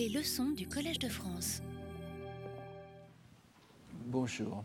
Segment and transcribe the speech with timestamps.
[0.00, 1.60] Les leçons du Collège de France.
[4.06, 4.64] Bonjour.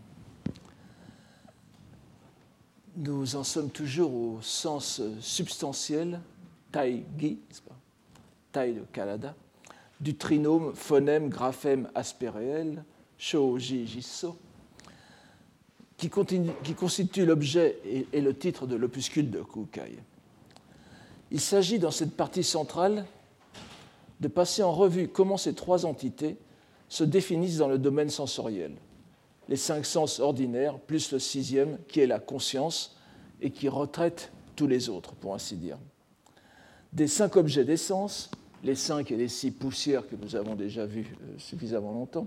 [2.96, 6.22] Nous en sommes toujours au sens substantiel,
[6.72, 7.38] tai-gi,
[8.50, 9.34] tai de Canada,
[10.00, 12.82] du trinôme phonème graphème aspect réel,
[13.18, 14.38] shoji jiso,
[15.98, 19.98] qui, qui constitue l'objet et, et, le titre de l'opuscule de Kukai.
[21.30, 23.04] Il s'agit dans cette partie centrale
[24.20, 26.36] de passer en revue comment ces trois entités
[26.88, 28.72] se définissent dans le domaine sensoriel.
[29.48, 32.96] Les cinq sens ordinaires, plus le sixième, qui est la conscience,
[33.40, 35.78] et qui retraite tous les autres, pour ainsi dire.
[36.92, 38.30] Des cinq objets d'essence,
[38.64, 42.26] les cinq et les six poussières que nous avons déjà vus euh, suffisamment longtemps,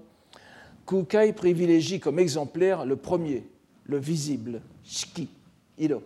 [0.85, 3.45] Kukai privilégie comme exemplaire le premier,
[3.85, 5.29] le visible, shiki,
[5.77, 6.01] iro,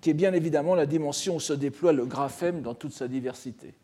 [0.00, 3.74] qui est bien évidemment la dimension où se déploie le graphème dans toute sa diversité.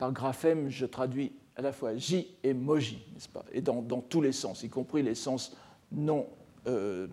[0.00, 3.44] Par graphème, je traduis à la fois J et Moji, n'est-ce pas?
[3.52, 5.54] Et dans, tous les sens, y compris les sens
[5.92, 6.26] non,
[6.66, 7.06] euh,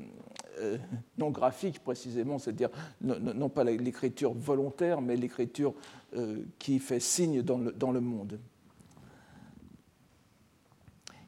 [0.60, 0.78] euh,
[1.20, 2.70] graphiques précisément, c'est-à-dire
[3.02, 5.74] non, pas l'écriture volontaire, mais l'écriture
[6.16, 8.40] euh, qui fait signe dans le, monde.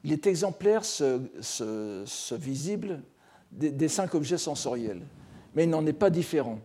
[0.02, 3.02] Il est exemplaire, ce, visible,
[3.52, 5.02] des cinq objets sensoriels,
[5.54, 6.58] mais il n'en est pas différent.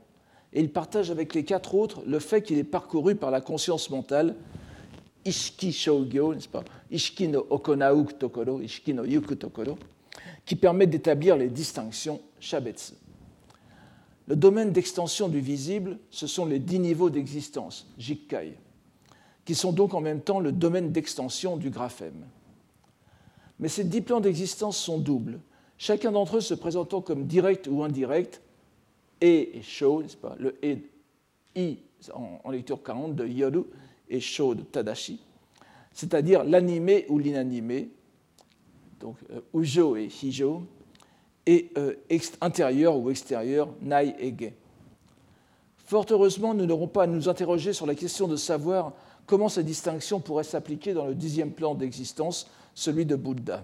[0.54, 3.90] Et il partage avec les quatre autres le fait qu'il est parcouru par la conscience
[3.90, 4.38] mentale
[5.26, 6.64] Ishiki Shogyo, n'est-ce pas?
[7.22, 9.78] No Okonauk Tokoro, Ishiki no Yuku Tokoro,
[10.46, 12.94] qui permet d'établir les distinctions Shabetsu.
[14.28, 18.54] Le domaine d'extension du visible, ce sont les dix niveaux d'existence, Jikkai,
[19.46, 22.26] qui sont donc en même temps le domaine d'extension du graphème.
[23.60, 25.40] Mais ces dix plans d'existence sont doubles,
[25.78, 28.42] chacun d'entre eux se présentant comme direct ou indirect,
[29.22, 30.36] et et sho, n'est-ce pas?
[30.40, 30.90] Le et,
[31.56, 31.78] i
[32.14, 33.64] en, lecture 40 de Yoru
[34.10, 35.20] et Sho de Tadashi,
[35.94, 37.90] c'est-à-dire l'animé ou l'inanimé,
[39.00, 40.64] donc euh, Ujo et Hijo,
[41.46, 41.94] et euh,
[42.42, 44.52] intérieur ou extérieur, Nai et Ge.
[45.86, 48.94] Fort heureusement, nous n'aurons pas à nous interroger sur la question de savoir
[49.28, 53.64] comment ces distinctions pourraient s'appliquer dans le dixième plan d'existence, celui de Bouddha.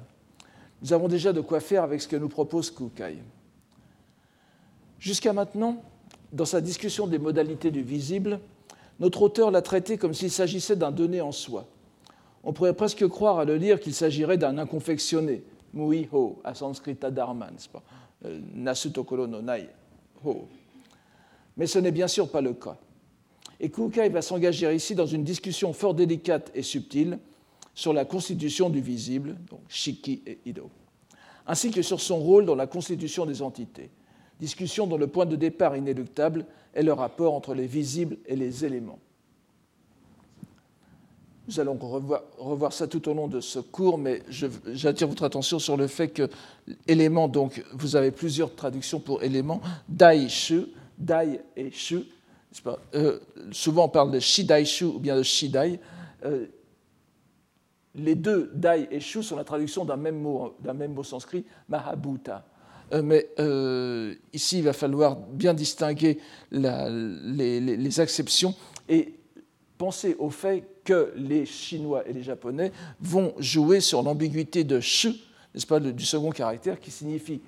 [0.82, 3.18] Nous avons déjà de quoi faire avec ce que nous propose Kukai.
[5.00, 5.82] Jusqu'à maintenant,
[6.32, 8.40] dans sa discussion des modalités du visible,
[9.02, 11.68] notre auteur l'a traité comme s'il s'agissait d'un donné en soi.
[12.44, 17.10] On pourrait presque croire à le lire qu'il s'agirait d'un inconfectionné, mui ho, à sanskrita
[17.10, 17.50] dharma,
[18.26, 19.70] euh, no nai
[20.24, 20.48] ho.
[21.58, 22.78] Mais ce n'est bien sûr pas le cas.
[23.60, 27.18] Et Kukai va s'engager ici dans une discussion fort délicate et subtile
[27.74, 30.70] sur la constitution du visible, donc shiki et ido,
[31.48, 33.90] ainsi que sur son rôle dans la constitution des entités
[34.42, 38.66] discussion dont le point de départ inéluctable est le rapport entre les visibles et les
[38.66, 39.00] éléments.
[41.48, 44.24] Nous allons revoir, ça tout au long de ce cours, mais
[44.74, 46.30] j'attire votre attention sur le fait que
[46.88, 50.66] élément, donc vous avez plusieurs traductions pour élément, dai shu,
[50.98, 52.04] dai et shu.
[52.96, 53.20] Euh,
[53.52, 55.80] souvent on parle de shidai shu ou bien de shidai.
[56.26, 56.48] Euh,
[57.96, 61.46] les deux dai et shu sont la traduction d'un même mot, d'un même mot sanskrit,
[61.68, 62.46] mahabhuta.
[62.94, 66.20] Euh, mais euh, ici, il va falloir bien distinguer
[66.52, 68.54] les, acceptions
[68.90, 69.14] et
[69.78, 75.10] penser au fait que les Chinois et les Japonais vont jouer sur l'ambiguïté de shu,
[75.54, 77.42] n'est-ce pas, du second caractère, qui signifie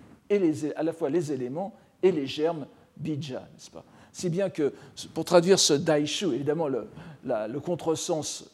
[0.75, 2.65] à la fois les éléments et les germes
[2.97, 3.85] bija, n'est-ce pas?
[4.11, 4.73] Si bien que,
[5.13, 6.87] pour traduire ce daishu, évidemment, le,
[7.23, 8.45] le contresens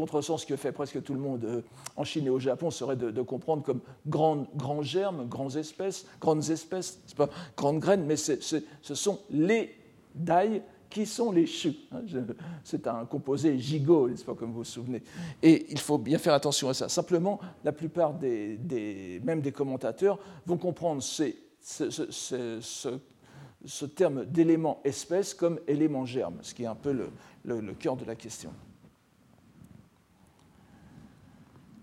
[0.00, 1.60] contresens que fait presque tout le monde euh,
[1.94, 6.48] en Chine et au Japon serait de, comprendre comme grands grand germes, grandes espèces, grandes
[6.48, 9.76] espèces, pas grandes graines, mais ce sont les
[10.14, 11.74] dai qui sont les shu.
[11.92, 12.00] Hein,
[12.64, 15.02] c'est un composé gigot, n'est-ce pas, comme vous vous souvenez.
[15.42, 16.88] Et il faut bien faire attention à ça.
[16.88, 21.34] Simplement, la plupart des, même des commentateurs vont comprendre ce,
[23.94, 26.96] terme d'élément espèce comme élément germe, ce qui est un peu
[27.44, 28.50] le cœur de la question.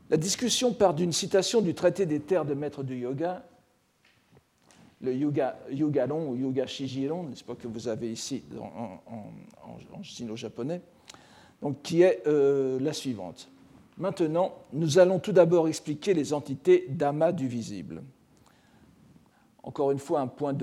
[0.10, 3.44] La discussion part d'une citation du traité des terres de maître du yoga,
[5.02, 10.82] le Yuga, Yugalon ou Yuga Shijiron, n'est-ce pas, que vous avez ici en, sino-japonais,
[11.84, 13.50] qui est euh, la suivante.
[13.98, 18.04] Maintenant, nous allons tout d'abord expliquer les entités d'amas du visible.
[19.64, 20.56] Encore une fois, un point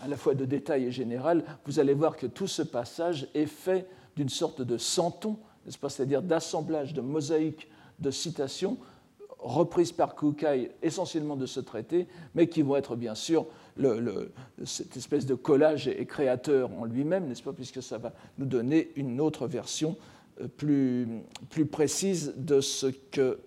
[0.00, 3.46] à la fois de détail et général, vous allez voir que tout ce passage est
[3.46, 7.68] fait d'une sorte de centon, n'est-ce pas, c'est-à-dire d'assemblage, de mosaïque
[8.02, 8.76] de citations
[9.38, 13.46] reprises par Kukai essentiellement de ce traité, mais qui vont être bien sûr
[14.64, 18.92] cette espèce de collage et créateur en lui-même, n'est-ce pas, puisque ça va nous donner
[18.96, 19.96] une autre version
[20.56, 21.08] plus,
[21.50, 23.40] plus précise de ce que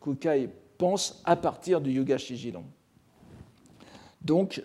[0.00, 2.64] Kukai pense à partir du Yuga Shijilon.
[4.20, 4.62] Donc,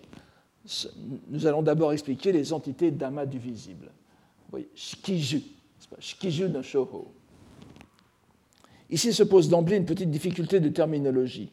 [1.30, 3.92] nous allons d'abord expliquer les entités d'ama du visible.
[4.52, 5.42] Oui, shikiju,
[6.00, 7.12] shikiju no shoho.
[8.90, 11.52] Ici se pose d'emblée une petite difficulté de terminologie,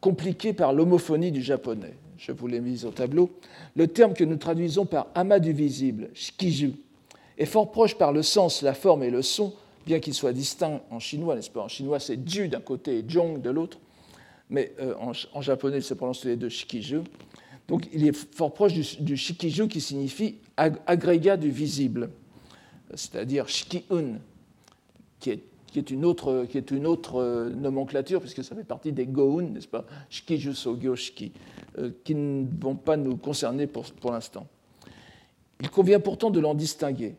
[0.00, 1.96] compliquée par l'homophonie du japonais.
[2.16, 3.30] Je vous l'ai mise au tableau.
[3.76, 6.72] Le terme que nous traduisons par ama du visible, shikiju,
[7.38, 9.54] est fort proche par le sens, la forme et le son,
[9.86, 11.62] bien qu'il soit distinct en chinois, n'est-ce pas?
[11.62, 13.78] En chinois, c'est ju d'un côté et jong de l'autre,
[14.50, 14.94] mais euh,
[15.32, 17.00] en, japonais, il se prononce les deux shikiju.
[17.68, 22.10] Donc il est fort proche du, shikiju qui signifie agrégat du visible,
[22.94, 24.18] c'est-à-dire shikiun,
[25.20, 29.68] qui est, qui est, une autre, euh, nomenclature, puisque ça fait partie des goun, n'est-ce
[29.68, 29.84] pas?
[30.08, 31.32] Shikiju sogyo shiki,
[31.78, 34.46] euh, qui ne vont pas nous concerner pour, l'instant.
[35.60, 37.14] Il convient pourtant de l'en distinguer.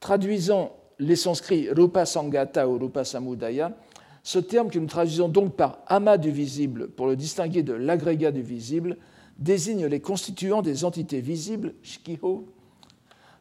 [0.00, 3.76] Traduisant les sanscrits rupa sangata ou rupa samudaya,
[4.22, 8.32] ce terme que nous traduisons donc par ama du visible pour le distinguer de l'agrégat
[8.32, 8.96] du visible
[9.38, 12.46] désigne les constituants des entités visibles, shikiho,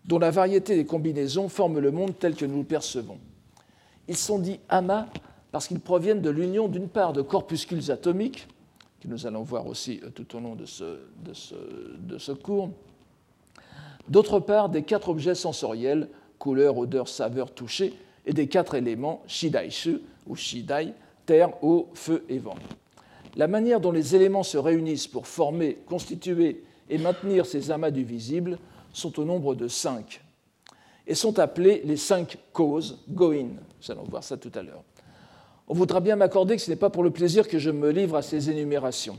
[0.06, 3.20] dont la variété des combinaisons forme le monde tel que nous le percevons.
[4.10, 5.08] Ils sont dits ama
[5.54, 8.50] parce qu'ils proviennent de l'union d'une part de corpuscules atomiques,
[9.00, 12.72] que nous allons voir aussi euh, tout au long de ce cours,
[14.10, 17.94] d'autre part des quatre objets sensoriels, couleur, odeur, saveur, toucher,
[18.26, 20.94] et des quatre éléments, shidaishu ou shidai,
[21.26, 22.58] terre, eau, feu et vent
[23.36, 28.04] la manière dont les éléments se réunissent pour former, constituer et maintenir ces amas du
[28.04, 28.58] visible
[28.92, 30.22] sont au nombre de cinq
[31.08, 33.48] et sont appelés les cinq causes, goin.
[33.82, 34.84] Nous allons voir ça tout à l'heure.
[35.68, 38.16] On voudra bien m'accorder que ce n'est pas pour le plaisir que je me livre
[38.16, 39.18] à ces énumérations.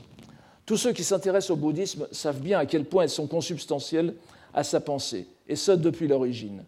[0.66, 4.14] Tous ceux qui s'intéressent au bouddhisme savent bien à quel point elles sont consubstantielles
[4.52, 6.64] à sa pensée, et ce depuis l'origine,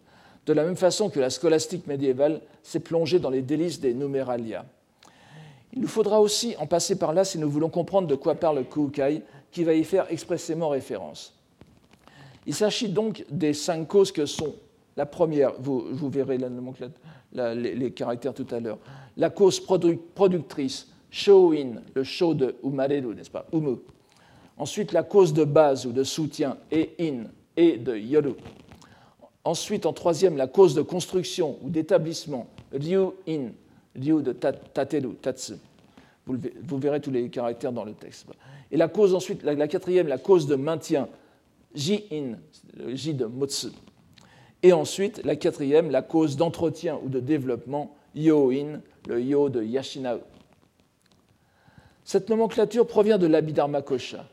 [0.46, 4.64] de la même façon que la scolastique médiévale s'est plongée dans les délices des numéralia.
[5.72, 8.64] Il nous faudra aussi en passer par là si nous voulons comprendre de quoi parle
[8.64, 11.34] Kukai, qui va y faire expressément référence.
[12.46, 14.54] Il s'agit donc des cinq causes que sont
[14.96, 16.48] la première, vous, verrez la,
[17.34, 18.78] les, caractères tout à l'heure,
[19.16, 23.76] la cause productrice, show-in, le show de umareru, n'est-ce pas, umu.
[24.58, 27.24] Ensuite, la cause de base ou de soutien, e-in,
[27.56, 28.34] et de yoru.
[29.44, 33.50] Ensuite, en troisième, la cause de construction ou d'établissement, ryu-in,
[33.94, 35.54] Liu de tateru, tatsu.
[36.24, 38.26] Vous, verrez tous les caractères dans le texte.
[38.70, 41.08] Et la cause ensuite, la, quatrième, la cause de maintien,
[41.74, 42.38] ji-in,
[42.74, 43.68] le ji de motsu.
[44.62, 50.20] Et ensuite, la quatrième, la cause d'entretien ou de développement, yo-in, le yo de yashinau.
[52.04, 54.26] Cette nomenclature provient de l'Abhidharma Kosha.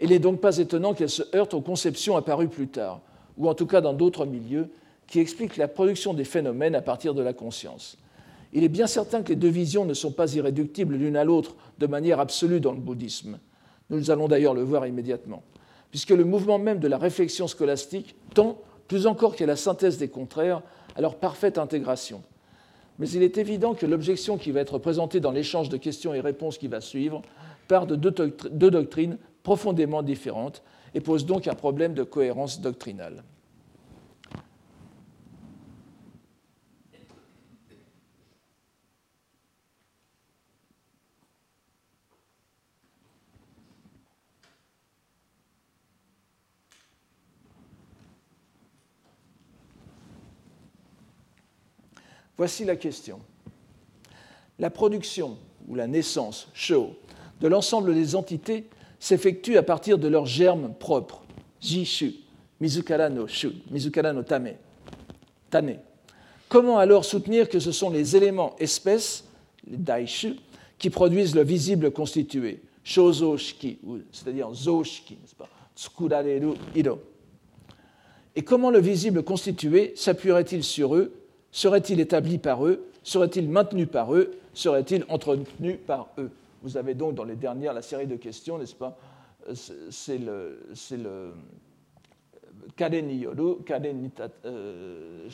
[0.00, 3.00] Il n'est donc pas étonnant qu'elle se heurte aux conceptions apparues plus tard,
[3.36, 4.68] ou en tout cas dans d'autres milieux,
[5.06, 7.98] qui expliquent la production des phénomènes à partir de la conscience.
[8.52, 11.56] Il est bien certain que les deux visions ne sont pas irréductibles l'une à l'autre
[11.78, 13.38] de manière absolue dans le bouddhisme.
[13.90, 15.42] Nous allons d'ailleurs le voir immédiatement,
[15.90, 18.58] puisque le mouvement même de la réflexion scolastique tend,
[18.88, 20.62] plus encore qu'à la synthèse des contraires,
[20.96, 22.22] à leur parfaite intégration.
[22.98, 26.20] Mais il est évident que l'objection qui va être présentée dans l'échange de questions et
[26.20, 27.22] réponses qui va suivre
[27.66, 30.62] part de deux doctrines profondément différentes
[30.94, 33.24] et pose donc un problème de cohérence doctrinale.
[52.36, 53.20] Voici la question.
[54.58, 55.36] La production
[55.68, 56.94] ou la naissance, show,
[57.40, 58.64] de l'ensemble des entités
[58.98, 61.22] s'effectue à partir de leurs germes propres,
[61.60, 62.14] jishu,
[62.60, 64.54] mizukara no shu, mizukara no tame,
[65.50, 65.78] tane.
[66.48, 69.24] Comment alors soutenir que ce sont les éléments espèces,
[69.66, 70.36] les daishu,
[70.78, 73.78] qui produisent le visible constitué, shozo shiki,
[74.12, 77.00] c'est-à-dire zo shiki, n'est-ce pas, tsukurareru iro.
[78.36, 81.12] Et comment le visible constitué s'appuierait-il sur eux
[81.54, 82.84] Serait-il établi par eux?
[83.04, 84.32] Serait-il maintenu par eux?
[84.54, 86.28] Serait-il entretenu par eux?
[86.64, 88.98] Vous avez donc dans les dernières la série de questions, n'est-ce pas?
[89.88, 91.32] C'est le, c'est le
[94.44, 95.28] euh,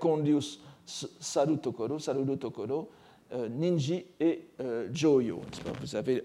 [0.00, 2.88] kondius saru tokoro, saruru tokoro,
[3.32, 5.40] euh, ninji et euh, joyo.
[5.80, 6.24] Vous avez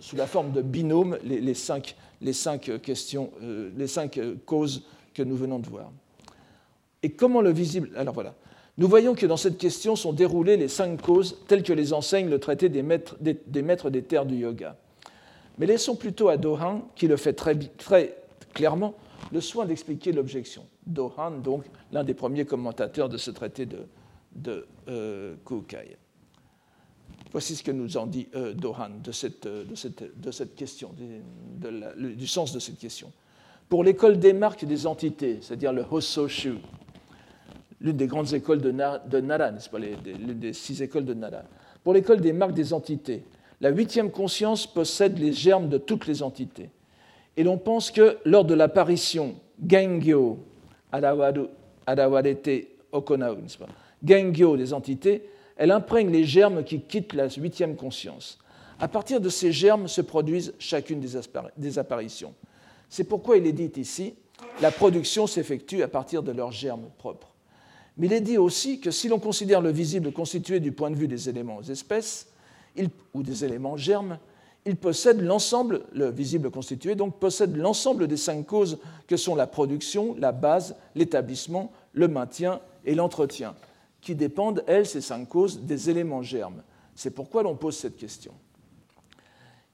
[0.00, 1.94] sous la forme de binôme les cinq
[2.82, 3.30] questions,
[3.76, 4.82] les cinq causes
[5.14, 5.92] que nous venons de voir.
[7.02, 8.34] Et comment le visible Alors voilà.
[8.78, 12.28] Nous voyons que dans cette question sont déroulées les cinq causes telles que les enseigne
[12.28, 14.76] le traité des maîtres des, terres du yoga.
[15.58, 17.58] Mais laissons plutôt à Dohan, qui le fait très,
[18.54, 18.94] clairement,
[19.32, 20.64] le soin d'expliquer l'objection.
[20.86, 23.80] Dohan, donc, l'un des premiers commentateurs de ce traité de,
[24.34, 25.98] de euh, Kukai.
[27.32, 32.58] Voici ce que nous en dit euh, Dohan de cette, cette question, du sens de
[32.58, 33.12] cette question.
[33.68, 36.54] Pour l'école des marques des entités, c'est-à-dire le Hososhu,
[37.80, 39.00] l'une des grandes écoles de, Nara,
[39.50, 41.42] n'est-ce pas, l'une des six écoles de Nara.
[41.82, 43.24] Pour l'école des marques des entités,
[43.60, 46.70] la huitième conscience possède les germes de toutes les entités.
[47.36, 49.34] Et l'on pense que lors de l'apparition
[49.66, 50.38] Gengyo,
[50.90, 51.32] pas,
[54.04, 58.38] Gengyo des entités, elle imprègne les germes qui quittent la huitième conscience.
[58.78, 61.00] À partir de ces germes se produisent chacune
[61.56, 62.34] des apparitions.
[62.88, 64.14] C'est pourquoi il est dit ici,
[64.62, 67.29] la production s'effectue à partir de leurs germes propres.
[68.00, 70.96] Mais il est dit aussi que si l'on considère le visible constitué du point de
[70.96, 72.28] vue des éléments espèces,
[73.12, 74.18] ou des éléments germes,
[74.64, 79.46] il possède l'ensemble, le visible constitué, donc possède l'ensemble des cinq causes que sont la
[79.46, 83.54] production, la base, l'établissement, le maintien et l'entretien,
[84.00, 86.62] qui dépendent, elles, ces cinq causes, des éléments germes.
[86.94, 88.32] C'est pourquoi l'on pose cette question.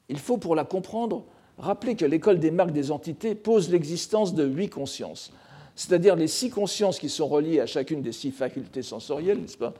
[0.09, 1.23] Il faut, pour la comprendre,
[1.57, 5.31] rappeler que l'école des marques des entités pose l'existence de huit consciences,
[5.77, 9.75] c'est-à-dire les six consciences qui sont reliées à chacune des six facultés sensorielles, n'est-ce pas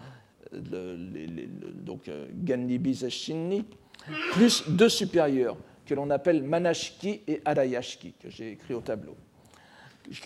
[0.53, 2.27] Donc, euh,
[2.93, 3.65] Zashinni,
[4.33, 9.15] plus deux supérieurs que l'on appelle Manashki et Arayashki, que j'ai écrit au tableau.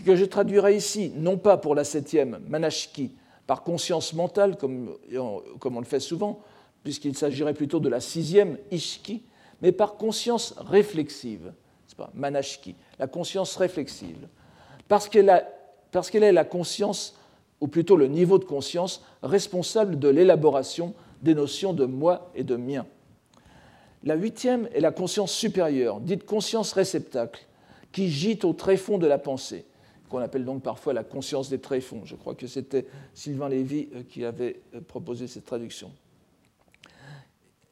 [0.06, 3.16] Que je traduirai ici, non pas pour la septième, Manashki,
[3.48, 4.98] par conscience mentale, comme,
[5.60, 6.42] comme on le fait souvent,
[6.84, 9.24] puisqu'il s'agirait plutôt de la sixième, Ishki,
[9.62, 11.54] mais par conscience réflexive,
[11.96, 14.28] pas, Manashki, la conscience réflexive,
[14.90, 15.48] parce qu'elle a
[15.92, 17.18] parce qu'elle est la conscience,
[17.60, 22.56] ou plutôt le niveau de conscience, responsable de l'élaboration des notions de moi et de
[22.56, 22.86] mien.
[24.04, 27.46] La huitième est la conscience supérieure, dite conscience réceptacle,
[27.92, 29.66] qui gît au tréfonds de la pensée,
[30.10, 32.02] qu'on appelle donc parfois la conscience des tréfonds.
[32.06, 35.92] Je crois que c'était Sylvain Lévy euh, qui avait euh, proposé cette traduction.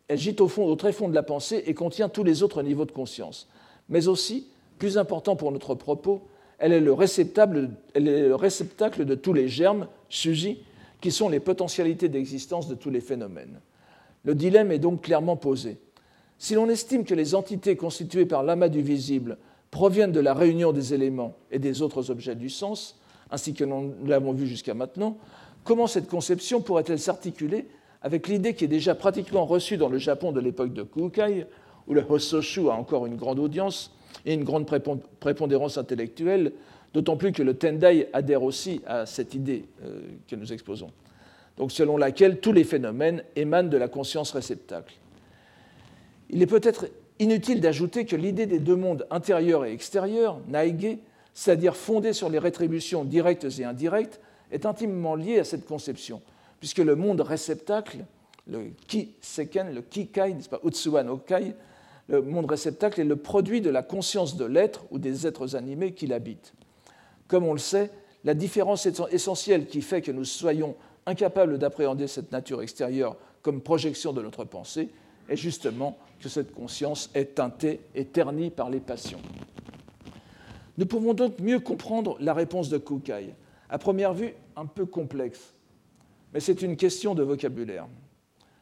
[0.07, 2.85] Elle gît au, fond, au tréfonds de la pensée et contient tous les autres niveaux
[2.85, 3.47] de conscience.
[3.89, 4.47] Mais aussi,
[4.77, 6.27] plus important pour notre propos,
[6.59, 10.59] elle est le réceptacle, de tous les germes, suji,
[11.01, 13.59] qui sont les potentialités d'existence de tous les phénomènes.
[14.23, 15.77] Le dilemme est donc clairement posé.
[16.37, 19.37] Si l'on estime que les entités constituées par l'amas du visible
[19.71, 22.99] proviennent de la réunion des éléments et des autres objets du sens,
[23.31, 25.17] ainsi que nous l'avons vu jusqu'à maintenant,
[25.63, 27.67] comment cette conception pourrait-elle s'articuler
[28.01, 31.45] avec l'idée qui est déjà pratiquement reçue dans le Japon de l'époque de Kukai,
[31.87, 33.93] où le Hososhu a encore une grande audience,
[34.25, 34.65] et une grande
[35.19, 36.53] prépondérance intellectuelle,
[36.93, 40.91] d'autant plus que le Tendai adhère aussi à cette idée euh, que nous exposons,
[41.57, 44.95] donc selon laquelle tous les phénomènes émanent de la conscience réceptacle.
[46.29, 46.87] Il est peut-être
[47.19, 50.97] inutile d'ajouter que l'idée des deux mondes intérieur et extérieur, Naige,
[51.33, 54.19] c'est-à-dire fondée sur les rétributions directes et indirectes,
[54.51, 56.21] est intimement liée à cette conception,
[56.59, 57.99] puisque le monde réceptacle,
[58.47, 61.53] le ki-seken, le ki-kai, pas, Utsuwa no kai,
[62.09, 65.93] le monde réceptacle est le produit de la conscience de l'être ou des êtres animés
[65.93, 66.53] qui l'habitent.
[67.27, 67.91] Comme on le sait,
[68.23, 70.75] la différence essentielle qui fait que nous soyons
[71.05, 74.89] incapables d'appréhender cette nature extérieure comme projection de notre pensée
[75.29, 79.21] est justement que cette conscience est teintée et ternie par les passions.
[80.77, 83.35] Nous pouvons donc mieux comprendre la réponse de Kukai,
[83.69, 85.53] à première vue un peu complexe,
[86.33, 87.87] mais c'est une question de vocabulaire.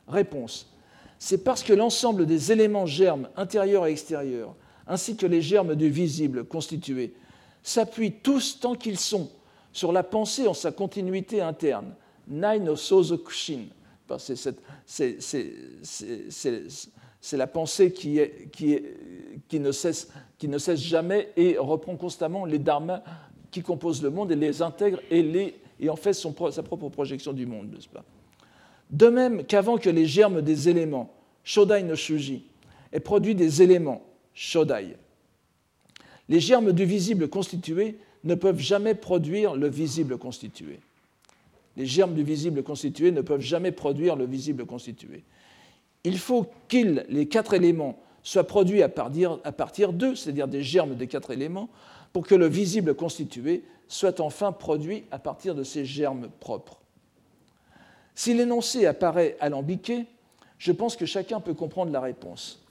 [0.07, 0.69] Réponse
[1.19, 4.55] c'est parce que l'ensemble des éléments germes intérieurs et extérieurs,
[4.87, 7.13] ainsi que les germes du visible constitués,
[7.63, 9.29] s'appuient tous tant qu'ils sont
[9.73, 11.93] sur la pensée en sa continuité interne.
[12.27, 13.65] Nai sozokushin.
[17.19, 18.21] C'est la pensée qui,
[19.53, 20.09] ne cesse,
[20.75, 23.03] jamais et reprend constamment les dharmas
[23.51, 27.71] qui composent le monde et les intègre et en fait sa propre projection du monde,
[27.73, 28.05] n'est-ce pas?
[28.91, 31.13] De même qu'avant que les germes des éléments,
[31.43, 32.43] Shodai no Shuji,
[32.91, 34.03] aient produit des éléments,
[34.33, 34.95] Shodai,
[36.29, 40.79] les germes du visible constitué ne peuvent jamais produire le visible constitué.
[41.77, 45.23] Les germes du visible constitué ne peuvent jamais produire le visible constitué.
[46.03, 51.07] Il faut qu'ils, les quatre éléments, soient produits à partir, d'eux, c'est-à-dire des germes des
[51.07, 51.69] quatre éléments,
[52.13, 56.81] pour que le visible constitué soit enfin produit à partir de ces germes propres.
[58.17, 60.07] Si l'énoncé apparaît alambiqué,
[60.57, 62.65] je pense que chacun peut comprendre la réponse.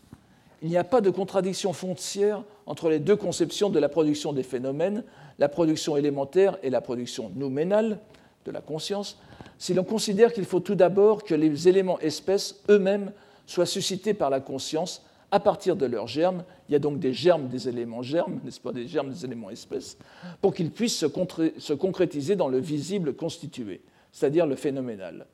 [0.60, 4.42] Il n'y a pas de contradiction foncière entre les deux conceptions de la production des
[4.42, 5.04] phénomènes,
[5.38, 8.00] la production élémentaire et la production nouménale
[8.44, 9.20] de la conscience,
[9.56, 13.12] si l'on considère qu'il faut tout d'abord que les éléments espèces eux-mêmes
[13.46, 16.42] soient suscités par la conscience à partir de leurs germes.
[16.68, 19.50] Il y a donc des germes des éléments germes, n'est-ce pas, des germes des éléments
[19.50, 19.96] espèces,
[20.42, 25.24] pour qu'ils puissent se, concrétiser dans le visible constitué, c'est-à-dire le phénoménal.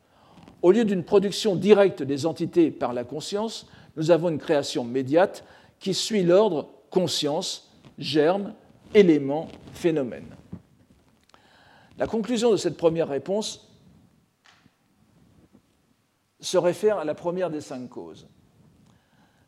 [0.63, 3.67] Au lieu d'une production directe des entités par la conscience,
[3.97, 5.45] nous avons une création médiate
[5.81, 8.55] qui suit l'ordre conscience, germe,
[8.95, 10.37] élément, phénomène.
[11.99, 13.69] La conclusion de cette première réponse
[16.41, 18.29] se réfère à la première des cinq causes.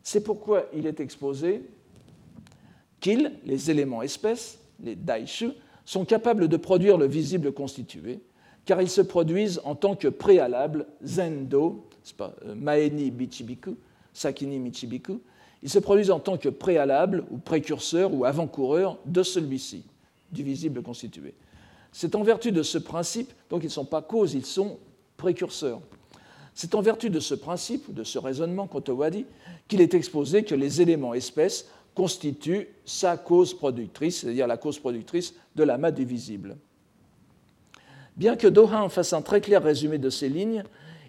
[0.03, 1.63] C'est pourquoi il est exposé
[2.99, 5.51] qu'ils, les éléments espèces, les daishu,
[5.85, 8.19] sont capables de produire le visible constitué,
[8.65, 11.85] car ils se produisent en tant que préalable zendo,
[12.21, 13.75] euh, maeni bichibiku,
[14.13, 15.21] sakini michibiku,
[15.63, 19.83] ils se produisent en tant que préalable ou précurseur ou avant-coureur de celui-ci,
[20.31, 21.33] du visible constitué.
[21.91, 24.77] C'est en vertu de ce principe, donc ils ne sont pas causes, ils sont
[25.17, 25.81] précurseurs.
[26.53, 29.25] C'est en vertu de ce principe, de ce raisonnement, Kotowadi,
[29.67, 35.33] qu'il est exposé que les éléments espèces constituent sa cause productrice, c'est-à-dire la cause productrice
[35.55, 36.57] de l'amas du visible.
[38.15, 40.63] Bien que Dohan fasse un très clair résumé de ces lignes,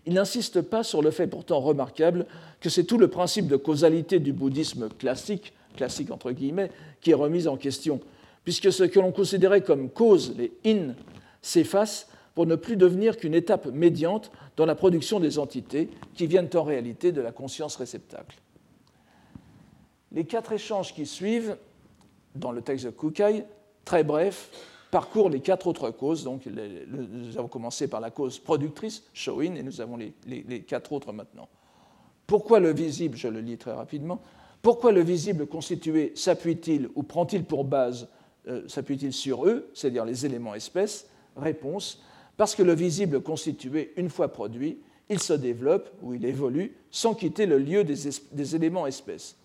[0.06, 2.26] il n'insiste pas sur le fait pourtant remarquable
[2.60, 6.70] que c'est tout le principe de causalité du bouddhisme classique, classique entre guillemets,
[7.00, 8.00] qui est remis en question,
[8.44, 10.94] puisque ce que l'on considérait comme cause, les in,
[11.42, 16.50] s'efface pour ne plus devenir qu'une étape médiante dans la production des entités qui viennent
[16.54, 18.38] en réalité de la conscience réceptacle.
[20.12, 21.56] Les quatre échanges qui suivent
[22.34, 23.44] dans le texte de Kukai,
[23.84, 24.50] très bref,
[24.90, 26.25] parcourent les quatre autres causes.
[26.25, 31.12] Donc, nous avons commencé par la cause productrice, Showin, et nous avons les, quatre autres
[31.12, 31.49] maintenant.
[32.26, 34.21] Pourquoi le visible, je le lis très rapidement,
[34.62, 38.09] pourquoi le visible constitué s'appuie-t-il ou prend-il pour base,
[38.49, 41.09] euh, s'appuie-t-il sur eux, c'est-à-dire les éléments espèces?
[41.37, 42.02] Réponse,
[42.37, 44.78] parce que le visible constitué, une fois produit,
[45.09, 49.37] il se développe ou il évolue sans quitter le lieu des, éléments espèces.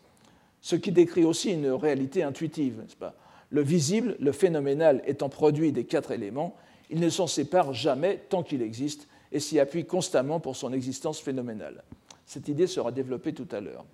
[0.59, 3.15] Ce qui décrit aussi une réalité intuitive, n'est-ce pas?
[3.51, 6.55] Le visible, le phénoménal étant produit des quatre éléments,
[6.89, 11.19] il ne s'en sépare jamais tant qu'il existe et s'y appuie constamment pour son existence
[11.19, 11.83] phénoménale.
[12.25, 13.85] Cette idée sera développée tout à l'heure.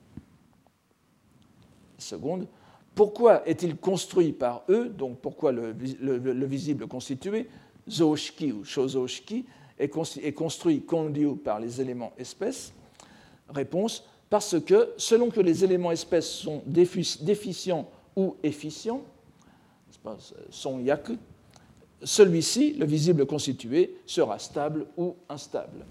[1.98, 2.48] Seconde,
[2.93, 7.48] pourquoi est-il construit par eux, donc pourquoi le visible constitué
[7.89, 9.46] Zoshiki ou Shozoshiki
[9.79, 12.74] est construit konryu par les éléments espèces?
[13.50, 19.03] Réponse parce que selon que les éléments espèces sont déficients ou efficients,
[20.50, 21.18] sont yaku,
[22.03, 25.86] celui-ci, le visible constitué, sera stable ou instable.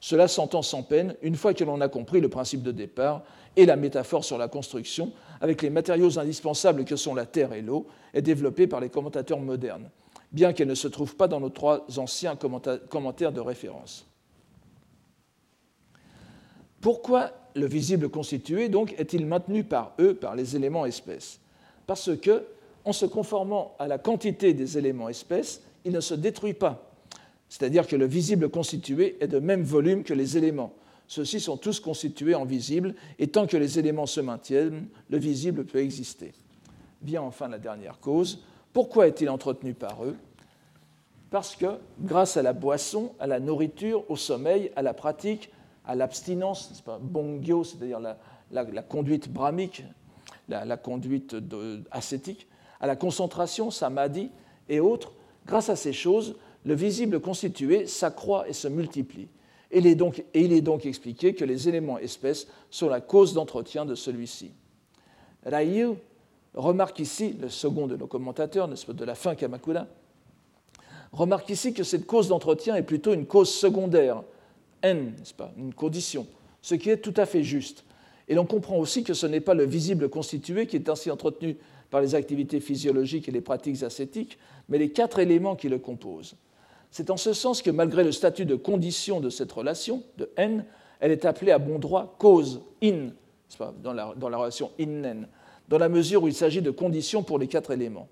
[0.00, 3.22] Cela s'entend sans peine une fois que l'on a compris le principe de départ
[3.56, 7.62] et la métaphore sur la construction avec les matériaux indispensables que sont la terre et
[7.62, 9.90] l'eau, est développée par les commentateurs modernes
[10.32, 14.06] bien qu'elle ne se trouve pas dans nos trois anciens commentaires de référence.
[16.80, 21.39] Pourquoi le visible constitué donc est-il maintenu par eux, par les éléments espèces?
[21.90, 22.44] Parce que,
[22.84, 26.88] en se conformant à la quantité des éléments espèces, il ne se détruit pas.
[27.48, 30.72] C'est-à-dire que le visible constitué est de même volume que les éléments.
[31.08, 35.64] Ceux-ci sont tous constitués en visible, et tant que les éléments se maintiennent, le visible
[35.64, 36.32] peut exister.
[37.02, 40.14] Vient enfin la dernière cause, pourquoi est-il entretenu par eux?
[41.28, 45.50] Parce que grâce à la boisson, à la nourriture, au sommeil, à la pratique,
[45.84, 49.82] à l'abstinence, c'est-à-dire la, conduite brahmique,
[50.50, 51.36] la, conduite
[51.90, 52.46] ascétique,
[52.80, 54.30] à la concentration, samadhi
[54.68, 55.12] et autres,
[55.46, 59.28] grâce à ces choses, le visible constitué s'accroît et se multiplie.
[59.72, 63.34] Il, est donc, et il est donc expliqué que les éléments espèces sont la cause
[63.34, 64.50] d'entretien de celui-ci.
[65.46, 65.94] Ryu
[66.54, 69.86] remarque ici, le second de nos commentateurs de la fin Kamakura,
[71.12, 74.22] remarque ici que cette cause d'entretien est plutôt une cause secondaire,
[74.82, 76.26] N, pas, une condition,
[76.62, 77.84] ce qui est tout à fait juste.
[78.30, 81.56] Et l'on comprend aussi que ce n'est pas le visible constitué qui est ainsi entretenu
[81.90, 84.38] par les activités physiologiques et les pratiques ascétiques,
[84.68, 86.36] mais les quatre éléments qui le composent.
[86.92, 90.64] C'est en ce sens que malgré le statut de condition de cette relation, de N,
[91.00, 93.08] elle est appelée à bon droit cause, in,
[93.82, 94.70] dans la, dans la relation
[95.68, 98.08] dans la mesure où il s'agit de conditions pour les quatre éléments.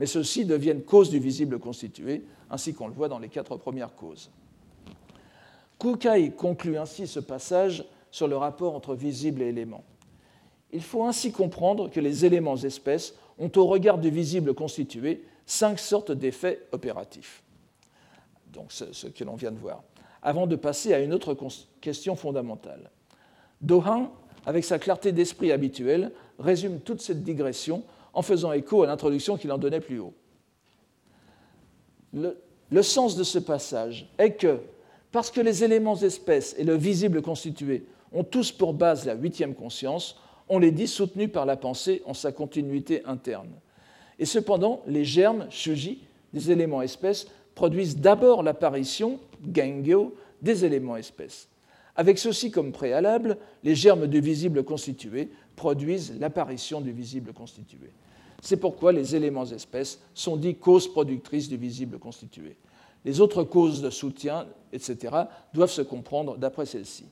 [0.00, 3.94] Mais ceux-ci deviennent causes du visible constitué, ainsi qu'on le voit dans les quatre premières
[3.94, 4.30] causes.
[5.78, 9.84] Kukai conclut ainsi ce passage sur le rapport entre visible et élément.
[10.72, 15.78] Il faut ainsi comprendre que les éléments espèces ont au regard du visible constitué cinq
[15.78, 17.42] sortes d'effets opératifs.
[18.52, 19.82] Donc ce que l'on vient de voir.
[20.22, 21.36] Avant de passer à une autre
[21.80, 22.90] question fondamentale.
[23.60, 24.12] Dohan,
[24.46, 29.52] avec sa clarté d'esprit habituelle, résume toute cette digression en faisant écho à l'introduction qu'il
[29.52, 30.14] en donnait plus haut.
[32.12, 34.58] Le, sens de ce passage est que,
[35.12, 39.54] parce que les éléments espèces et le visible constitué ont tous pour base la huitième
[39.54, 40.16] conscience,
[40.48, 43.50] on les dit soutenus par la pensée en sa continuité interne.
[44.18, 49.20] Et cependant, les germes, shuji, des éléments espèces, produisent d'abord l'apparition,
[49.52, 51.48] gengyo, des éléments espèces.
[51.96, 57.90] Avec ceci comme préalable, les germes du visible constitué produisent l'apparition du visible constitué.
[58.42, 62.56] C'est pourquoi les éléments espèces sont dits causes productrices du visible constitué.
[63.04, 65.14] Les autres causes de soutien, etc.,
[65.52, 67.04] doivent se comprendre d'après celles-ci.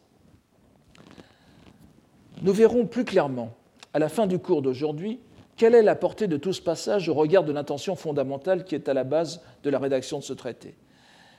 [2.43, 3.53] Nous verrons plus clairement,
[3.93, 5.19] à la fin du cours d'aujourd'hui,
[5.57, 8.89] quelle est la portée de tout ce passage au regard de l'intention fondamentale qui est
[8.89, 10.75] à la base de la rédaction de ce traité.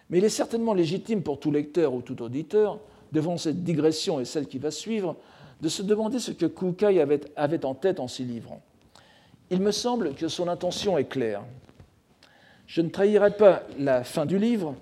[0.09, 2.79] Mais il est certainement légitime pour tout lecteur ou tout auditeur,
[3.13, 5.15] devant cette digression et celle qui va suivre,
[5.61, 8.61] de se demander ce que Kukai avait, avait en tête en s'y livrant.
[9.51, 11.43] Il me semble que son intention est claire.
[12.67, 14.75] Je ne trahirai pas la fin du livre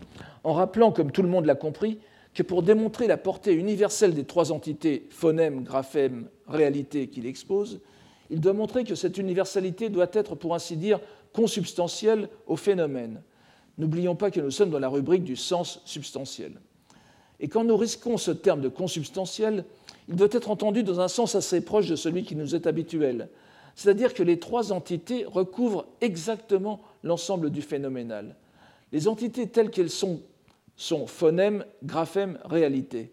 [0.44, 2.00] en rappelant, comme tout le monde l'a compris,
[2.38, 7.80] que pour démontrer la portée universelle des trois entités phonème, graphème, réalité qu'il expose,
[8.30, 11.00] il doit montrer que cette universalité doit être, pour ainsi dire,
[11.34, 13.24] consubstantielle au phénomène.
[13.80, 16.62] N'oublions pas que nous sommes dans la rubrique du sens substantiel.
[17.40, 19.66] Et quand nous risquons ce terme de consubstantiel,
[20.08, 23.30] il doit être entendu dans un sens assez proche de celui qui nous est habituel,
[23.74, 28.36] c'est-à-dire que les trois entités recouvrent exactement l'ensemble du phénoménal.
[28.92, 30.22] Les entités telles qu'elles sont
[30.78, 33.12] sont phonème, graphème, réalité.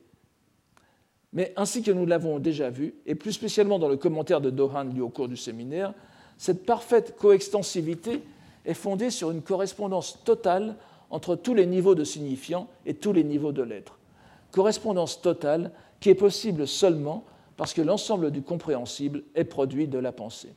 [1.33, 4.85] Mais ainsi que nous l'avons déjà vu, et plus spécialement dans le commentaire de Dohan
[4.85, 5.93] lu au cours du séminaire,
[6.39, 8.23] cette parfaite coextensivité
[8.65, 10.77] est fondée sur une correspondance totale
[11.11, 13.99] entre tous les niveaux de signifiants et tous les niveaux de lettres.
[14.53, 17.25] Correspondance totale qui est possible seulement
[17.57, 20.55] parce que l'ensemble du compréhensible est produit de la pensée.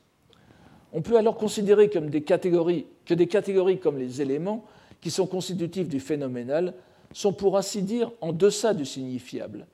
[0.93, 4.65] On peut alors considérer comme des catégories, que des catégories comme les éléments,
[5.01, 6.73] qui sont constitutifs du phénoménal,
[7.13, 9.65] sont pour ainsi dire en deçà du signifiable.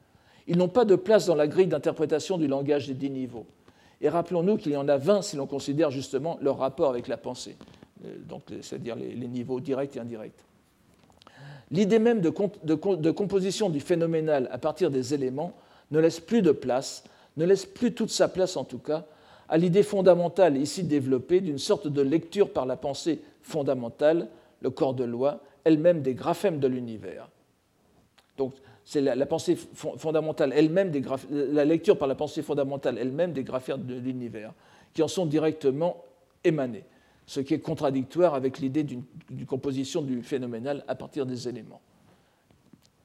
[0.47, 3.45] Ils n'ont pas de place dans la grille d'interprétation du langage des dix niveaux.
[4.01, 7.15] Et rappelons-nous qu'il y en a vingt si l'on considère justement leur rapport avec la
[7.15, 7.55] pensée,
[8.05, 8.17] euh,
[8.61, 10.43] c'est-à-dire les, niveaux directs et indirects.
[11.71, 15.53] L'idée même de, de, composition du phénoménal à partir des éléments
[15.91, 17.05] ne laisse plus de place,
[17.37, 19.05] ne laisse plus toute sa place en tout cas,
[19.47, 24.27] à l'idée fondamentale ici développée d'une sorte de lecture par la pensée fondamentale,
[24.61, 27.29] le corps de loi, elle-même des graphèmes de l'univers.
[28.37, 28.53] Donc,
[28.85, 30.91] c'est la, pensée fondamentale elle-même,
[31.29, 34.53] la lecture par la pensée fondamentale elle-même des graphèmes de l'univers,
[34.93, 36.03] qui en sont directement
[36.43, 36.83] émanés,
[37.25, 39.05] ce qui est contradictoire avec l'idée d'une
[39.47, 41.81] composition du phénoménal à partir des éléments.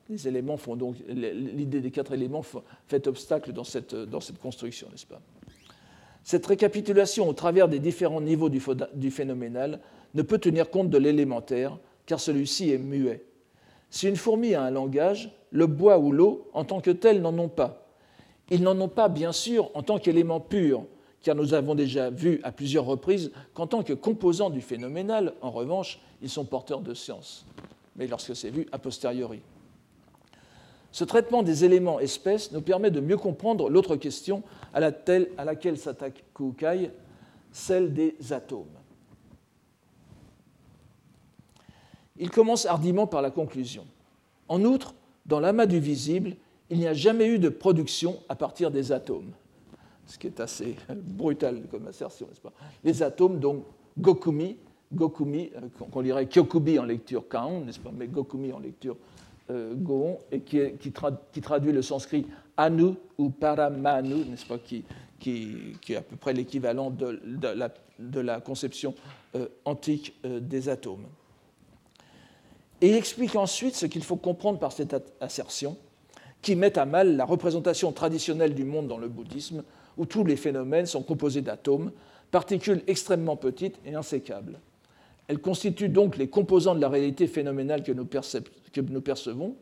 [0.09, 2.43] Les éléments font donc l'idée des quatre éléments
[2.87, 5.21] fait obstacle dans cette, dans cette construction, n'est-ce pas?
[6.25, 8.61] Cette récapitulation au travers des différents niveaux du,
[8.95, 9.81] du phénoménal
[10.15, 13.23] ne peut tenir compte de l'élémentaire, car celui-ci est muet.
[13.91, 17.39] Si une fourmi a un langage, le bois ou l'eau, en tant que tel, n'en
[17.39, 17.87] ont pas.
[18.51, 20.87] Ils n'en ont pas, bien sûr, en tant qu'élément pur,
[21.21, 25.51] car nous avons déjà vu à plusieurs reprises qu'en tant que composants du phénoménal, en
[25.51, 27.45] revanche, ils sont porteurs de science,
[27.95, 29.43] mais lorsque c'est vu a posteriori.
[30.91, 34.43] Ce traitement des éléments espèces nous permet de mieux comprendre l'autre question
[34.73, 36.91] à, laquelle s'attaque Kukai,
[37.53, 38.78] celle des atomes.
[42.19, 43.87] Il commence hardiment par la conclusion.
[44.49, 44.95] En outre,
[45.27, 46.37] dans l'amas du visible,
[46.71, 49.33] il n'y a jamais eu de production à partir des atomes.
[50.07, 52.53] Ce qui est assez brutal comme assertion, n'est-ce pas?
[52.83, 53.65] Les atomes, donc
[53.99, 54.57] Gokumi,
[54.93, 57.93] Gokumi, euh, qu'on lirait Kyokubi en lecture Kaon, n'est-ce pas?
[57.95, 58.97] Mais Gokumi en lecture
[59.51, 62.27] euh, Goon, et qui, traduit le sanskrit
[62.57, 64.59] Anu ou Paramanu, n'est-ce pas?
[64.59, 64.85] Qui,
[65.89, 68.95] est à peu près l'équivalent de, la, conception
[69.35, 71.07] euh, antique des atomes.
[72.81, 75.77] Et il explique ensuite ce qu'il faut comprendre par cette assertion,
[76.43, 79.65] qui met à mal la représentation traditionnelle du monde dans le bouddhisme,
[79.97, 81.91] où tous les phénomènes sont composés d'atomes,
[82.31, 84.61] particules extrêmement petites et insécables.
[85.27, 89.57] Elles constituent donc les composants de la réalité phénoménale que nous, percevons,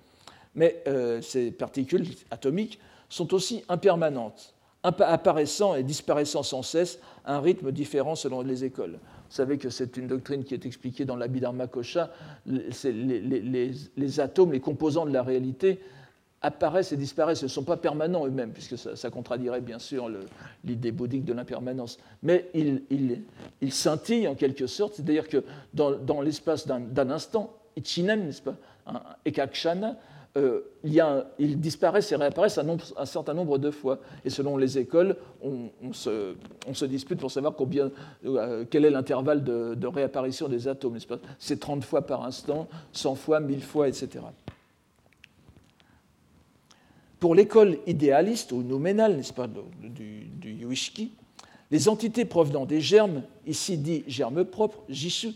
[0.55, 4.55] mais euh, ces particules atomiques sont aussi impermanentes,
[4.87, 8.93] apparaissant et disparaissant sans cesse un rythme différent selon les écoles.
[8.93, 12.11] Vous savez que c'est une doctrine qui est expliquée dans l'Abhidharma Kosha.
[12.47, 15.81] Les, atomes, les composants de la réalité
[16.43, 17.41] apparaissent et disparaissent.
[17.41, 20.09] Ce ne sont pas permanents eux-mêmes, puisque ça, contradierait bien sûr
[20.65, 21.99] l'idée bouddhique de l'impermanence.
[22.23, 25.43] Mais ils, scintillent en quelque sorte, c'est-à-dire que
[25.75, 28.55] dans, l'espace d'un instant, ichinen, n'est-ce pas,
[28.87, 29.97] un ekakshana,
[30.37, 30.61] euh,
[31.39, 34.01] il, disparaissent et réapparaissent un, certain nombre de fois.
[34.25, 37.55] Et selon les écoles, on, se, dispute pour savoir
[38.25, 40.99] euh, quel est l'intervalle de, réapparition des atomes.
[41.39, 44.25] C'est 30 fois par instant, 100 fois, 1000 fois, etc.
[47.19, 50.55] Pour l'école idéaliste ou nouménale, n'est-ce pas, du, du
[51.71, 55.33] les entités provenant des germes, ici dit germes propres, jishu,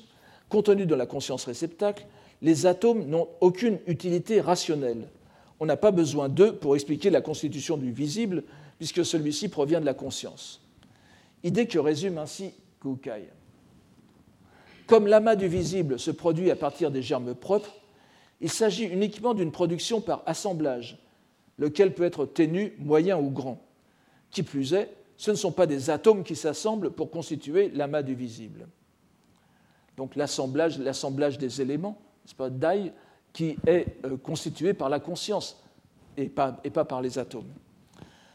[0.48, 2.06] contenus dans la conscience réceptacle,
[2.42, 5.09] les atomes n'ont aucune utilité rationnelle.
[5.59, 8.44] On n'a pas besoin d'eux pour expliquer la constitution du visible,
[8.79, 10.62] puisque celui-ci provient de la conscience.
[11.44, 13.29] Idée que résume ainsi Kukai.
[14.87, 17.74] Comme l'amas du visible se produit à partir des germes propres,
[18.40, 20.98] il s'agit uniquement d'une production par assemblage,
[21.59, 23.62] lequel peut être ténu, moyen ou grand.
[24.31, 28.14] Qui plus est, ce ne sont pas des atomes qui s'assemblent pour constituer l'amas du
[28.14, 28.66] visible.
[29.98, 32.00] Donc l'assemblage, l'assemblage des éléments,
[33.32, 35.62] qui est euh, constitué par la conscience
[36.16, 37.48] et pas, par les atomes.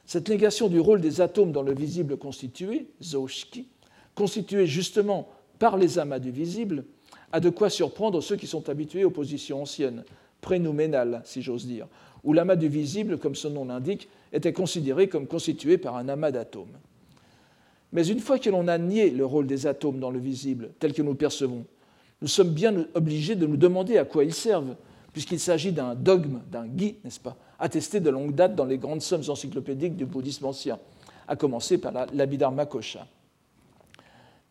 [0.05, 3.67] Cette négation du rôle des atomes dans le visible constitué, Zoshiki,
[4.13, 5.29] constitué justement
[5.60, 6.86] par les amas du visible,
[7.31, 10.03] a de quoi surprendre ceux qui sont habitués aux positions anciennes,
[10.41, 11.88] prénouménales, si j'ose dire,
[12.23, 16.31] où l'amas du visible, comme son nom l'indique, était considéré comme constitué par un amas
[16.31, 16.77] d'atomes.
[17.91, 20.93] Mais une fois que l'on a nié le rôle des atomes dans le visible, tel
[20.93, 21.65] que nous le percevons,
[22.21, 24.75] nous sommes bien obligés de nous demander à quoi ils servent,
[25.12, 29.01] puisqu'il s'agit d'un dogme, d'un gui, n'est-ce pas, attesté de longue date dans les grandes
[29.01, 30.80] sommes encyclopédiques du bouddhisme ancien,
[31.28, 33.08] à commencer par l'Abhidharma Kosha.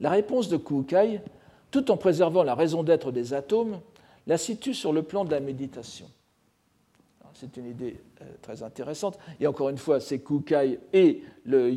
[0.01, 1.21] La réponse de Kukai,
[1.71, 3.81] tout en préservant la raison d'être des atomes,
[4.27, 6.07] la situe sur le plan de la méditation.
[7.35, 9.19] C'est une idée euh, très intéressante.
[9.41, 11.71] Et encore une fois, c'est Kukai et le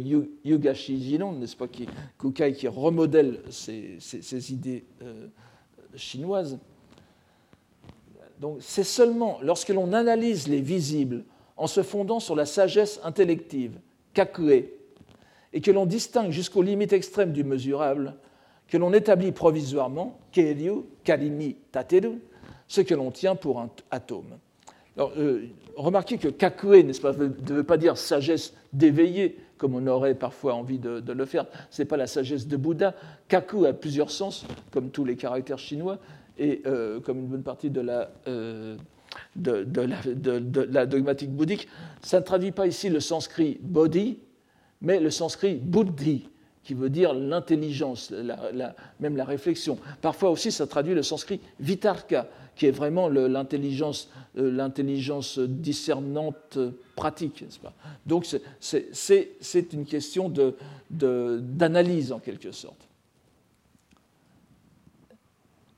[0.45, 1.87] Yugashi Jinon, n'est-ce pas, qui,
[2.19, 5.27] Kukai qui remodèle ces, idées euh,
[5.97, 6.59] chinoises.
[8.39, 11.23] Donc c'est seulement lorsque l'on analyse les visibles
[11.55, 13.79] en se fondant sur la sagesse intellective,
[14.13, 14.69] kakue,
[15.53, 18.15] et que l'on distingue jusqu'aux limites extrêmes du mesurable,
[18.67, 22.19] que l'on établit provisoirement, keiryu, kalini, tateru,
[22.67, 24.37] ce que l'on tient pour un atome.
[24.97, 25.43] Alors, euh,
[25.75, 30.55] remarquez que kakue n'est-ce pas, ne veut pas dire sagesse d'éveiller, comme on aurait parfois
[30.55, 31.45] envie de, le faire.
[31.69, 32.95] Ce n'est pas la sagesse de Bouddha.
[33.27, 35.99] Kaku a plusieurs sens, comme tous les caractères chinois,
[36.39, 38.75] et euh, comme une bonne partie de la, euh,
[39.35, 39.65] de,
[40.71, 41.67] la, dogmatique bouddhique.
[42.01, 44.17] Ça ne traduit pas ici le sanskrit bodhi,
[44.81, 46.27] mais le sanskrit buddhi,
[46.63, 48.11] qui veut dire l'intelligence,
[48.99, 49.77] même la réflexion.
[50.01, 52.27] Parfois aussi, ça traduit le sanskrit vitarka,
[52.57, 56.57] qui est vraiment l'intelligence, euh, l'intelligence discernante
[56.95, 57.45] pratique.
[57.61, 57.73] Pas?
[58.05, 58.25] Donc
[58.59, 60.33] c'est une question
[60.89, 62.87] d'analyse en quelque sorte.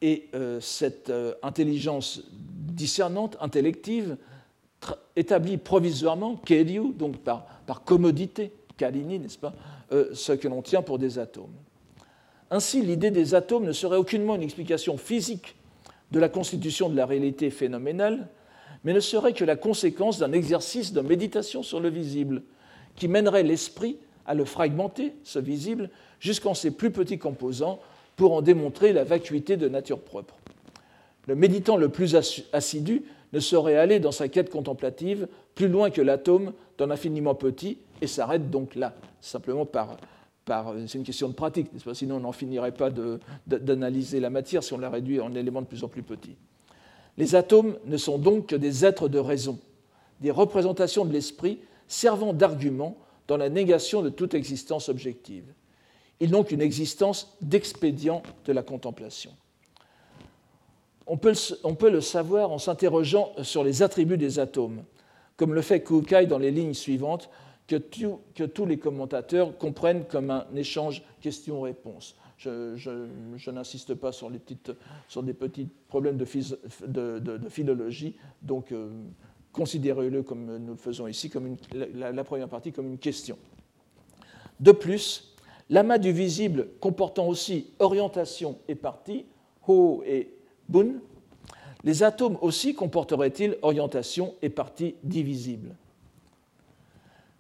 [0.02, 4.16] Et euh, cette euh, intelligence discernante, intellective,
[5.18, 9.54] établit provisoirement, Keliu, donc par, par commodité, Kalini, n'est-ce pas,
[9.92, 11.52] ce que l'on tient pour des atomes.
[12.50, 15.58] Ainsi, l'idée des atomes ne serait aucunement une explication physique
[16.12, 18.28] de la constitution de la réalité phénoménale,
[18.84, 22.44] mais ne serait que la conséquence d'un exercice de méditation sur le visible,
[22.96, 27.80] qui mènerait l'esprit à le fragmenter, ce visible, jusqu'en ses plus petits composants,
[28.16, 30.36] pour en démontrer la vacuité de nature propre.
[31.28, 32.16] Le méditant le plus
[32.52, 37.78] assidu ne saurait aller dans sa quête contemplative plus loin que l'atome d'un infiniment petit
[38.02, 39.98] et s'arrête donc là, simplement par
[40.88, 42.90] c'est une question de pratique, sinon on n'en finirait pas
[43.48, 46.36] d'analyser la matière si on la réduit en éléments de plus en plus petits.
[47.18, 49.60] Les atomes ne sont donc que des êtres de raison,
[50.22, 55.46] des représentations de l'esprit servant d'argument dans la négation de toute existence objective.
[56.20, 59.32] Ils n'ont qu'une existence d'expédient de la contemplation.
[61.08, 61.34] On peut,
[61.64, 64.84] on peut, le savoir en s'interrogeant sur les attributs des atomes,
[65.38, 67.30] comme le fait Kukai dans les lignes suivantes
[67.78, 72.16] que, tous les commentateurs comprennent comme un échange questions-réponses.
[72.38, 78.90] Je, n'insiste pas sur, des petits problèmes de, de, philologie, donc euh,
[79.52, 83.38] considérez-le comme nous le faisons ici, comme la, première partie comme une question.
[84.60, 85.36] De plus,
[85.70, 89.26] l'amas du visible comportant aussi orientation et partie,
[89.68, 90.34] Ho et
[90.70, 91.02] Bun,
[91.84, 95.76] les atomes aussi comporteraient-ils orientation et partie divisibles?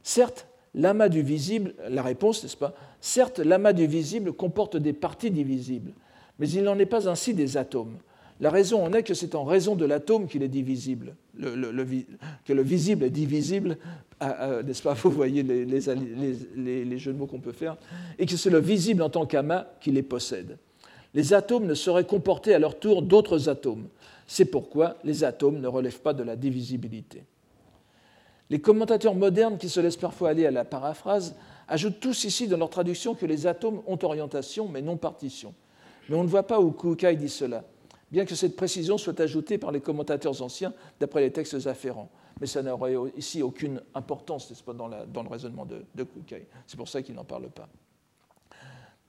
[0.03, 5.31] Certes, l'amas du visible, la réponse, n'est-ce pas Certes, l'amas du visible comporte des parties
[5.31, 5.93] divisibles,
[6.38, 7.97] mais il n'en est pas ainsi des atomes.
[8.41, 12.62] La raison en est que c'est en raison de l'atome qu'il est divisible, que le
[12.62, 13.77] visible est divisible,
[14.21, 17.75] n'est-ce pas Vous voyez les, les, jeux de mots qu'on peut faire,
[18.17, 20.57] et que c'est le visible en tant qu'amas qui les possède.
[21.13, 23.88] Les atomes ne sauraient comporter à leur tour d'autres atomes.
[24.27, 27.23] C'est pourquoi les atomes ne relèvent pas de la divisibilité.
[28.49, 31.35] Les commentateurs modernes qui se laissent parfois aller à la paraphrase
[31.67, 35.53] ajoutent tous ici dans leur traduction que les atomes ont orientation mais non partition.
[36.07, 37.63] Mais on ne voit pas où Kukai dit cela,
[38.12, 42.09] bien que cette précision soit ajoutée par les commentateurs anciens d'après les textes afférents.
[42.41, 46.47] mais ça n'aurait ici aucune importance, n'est-ce pas, dans, le raisonnement de, de Kukai.
[46.65, 47.69] C'est pour ça qu'il n'en parle pas.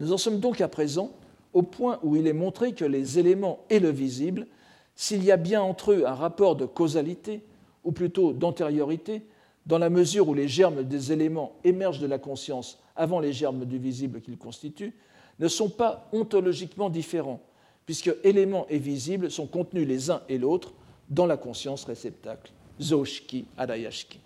[0.01, 1.13] Nous en sommes donc à présent
[1.55, 4.47] au point où il est montré que les éléments et le visible,
[4.95, 7.43] s'il y a bien entre eux un rapport de causalité,
[7.85, 9.23] ou plutôt d'antériorité,
[9.71, 13.65] dans la mesure où les germes des éléments émergent de la conscience avant les germes
[13.65, 14.95] du visible qu'ils constituent,
[15.39, 17.41] ne sont pas ontologiquement différents,
[17.87, 20.73] puisque éléments et visibles sont contenus les uns et l'autre
[21.09, 22.51] dans la conscience réceptacle,
[22.83, 24.19] Zoshiki Adayashiki.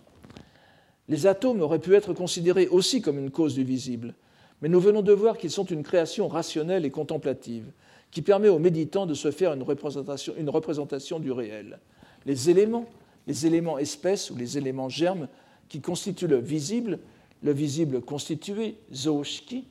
[1.11, 4.14] Les atomes auraient pu être considérés aussi comme une cause du visible,
[4.62, 7.70] mais nous venons de voir qu'ils sont une création rationnelle et contemplative,
[8.11, 11.80] qui permet aux méditants de se faire une représentation, une représentation du réel.
[12.24, 12.87] Les éléments,
[13.27, 15.29] les éléments espèces ou les éléments germes
[15.69, 16.99] qui constituent le visible,
[17.43, 19.65] le visible constitué, Zoshiki,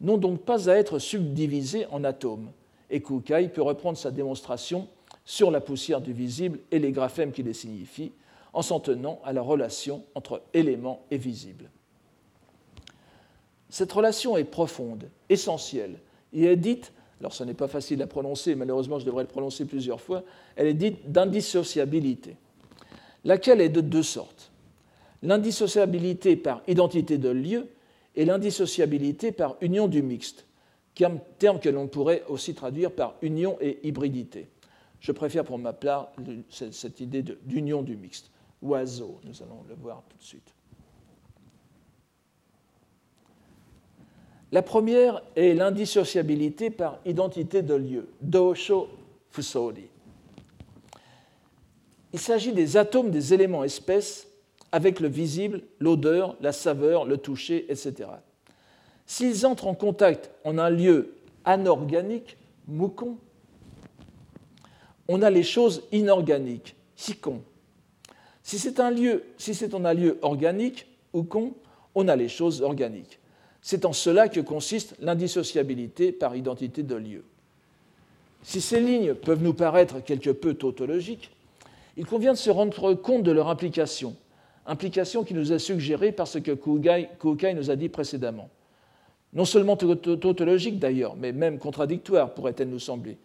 [0.00, 2.50] n'ont donc pas à être subdivisés en atomes.
[2.90, 4.88] Et Kukai peut reprendre sa démonstration
[5.24, 8.12] sur la poussière du visible et les graphèmes qui les signifient,
[8.52, 11.70] en s'en tenant à la relation entre éléments et visibles.
[13.68, 16.00] Cette relation est profonde, essentielle,
[16.32, 19.66] et est dite, alors ce n'est pas facile à prononcer, malheureusement je devrais le prononcer
[19.66, 20.22] plusieurs fois,
[20.56, 22.36] elle est dite d'indissociabilité,
[23.24, 24.50] laquelle est de deux sortes?
[25.22, 27.68] L'indissociabilité par identité de lieu
[28.14, 30.46] et l'indissociabilité par union du mixte,
[31.38, 34.48] terme que l'on pourrait aussi traduire par union et hybridité.
[35.00, 36.12] Je préfère pour ma part
[36.50, 38.30] cette idée d'union du mixte.
[38.62, 40.54] Oiseau, nous allons le voir tout de suite.
[44.50, 48.88] La première est l'indissociabilité par identité de lieu, dosho
[49.30, 49.88] fusori.
[52.12, 54.28] Il s'agit des atomes des éléments espèces
[54.72, 58.10] avec le visible, l'odeur, la saveur, le toucher, etc.
[59.06, 63.16] S'ils entrent en contact en un lieu anorganique, mukon,
[65.08, 67.42] on a les choses inorganiques, sikon.
[68.42, 71.54] Si c'est un lieu, si c'est en un lieu organique, ukon,
[71.94, 73.18] on a les choses organiques.
[73.62, 77.24] C'est en cela que consiste l'indissociabilité par identité de lieu.
[78.42, 81.30] Si ces lignes peuvent nous paraître quelque peu tautologiques,
[81.98, 84.16] il convient de se rendre compte de leur implication
[84.68, 88.50] implication qui nous est suggérée par ce que Kukai nous a dit précédemment.
[89.32, 93.18] Non seulement tautologique d'ailleurs, mais même contradictoire pourrait-elle nous sembler,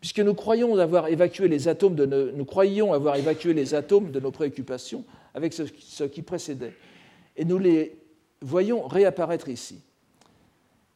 [0.00, 4.10] puisque nous croyons avoir évacué les atomes de nos, nous croyions avoir évacué les atomes
[4.10, 6.74] de nos préoccupations avec ce, qui précédait,
[7.36, 7.98] et nous les
[8.42, 9.80] voyons réapparaître ici.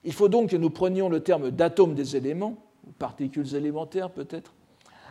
[0.04, 2.56] Il faut donc que nous prenions le terme d'atomes des éléments,
[2.98, 4.54] particules élémentaires peut-être,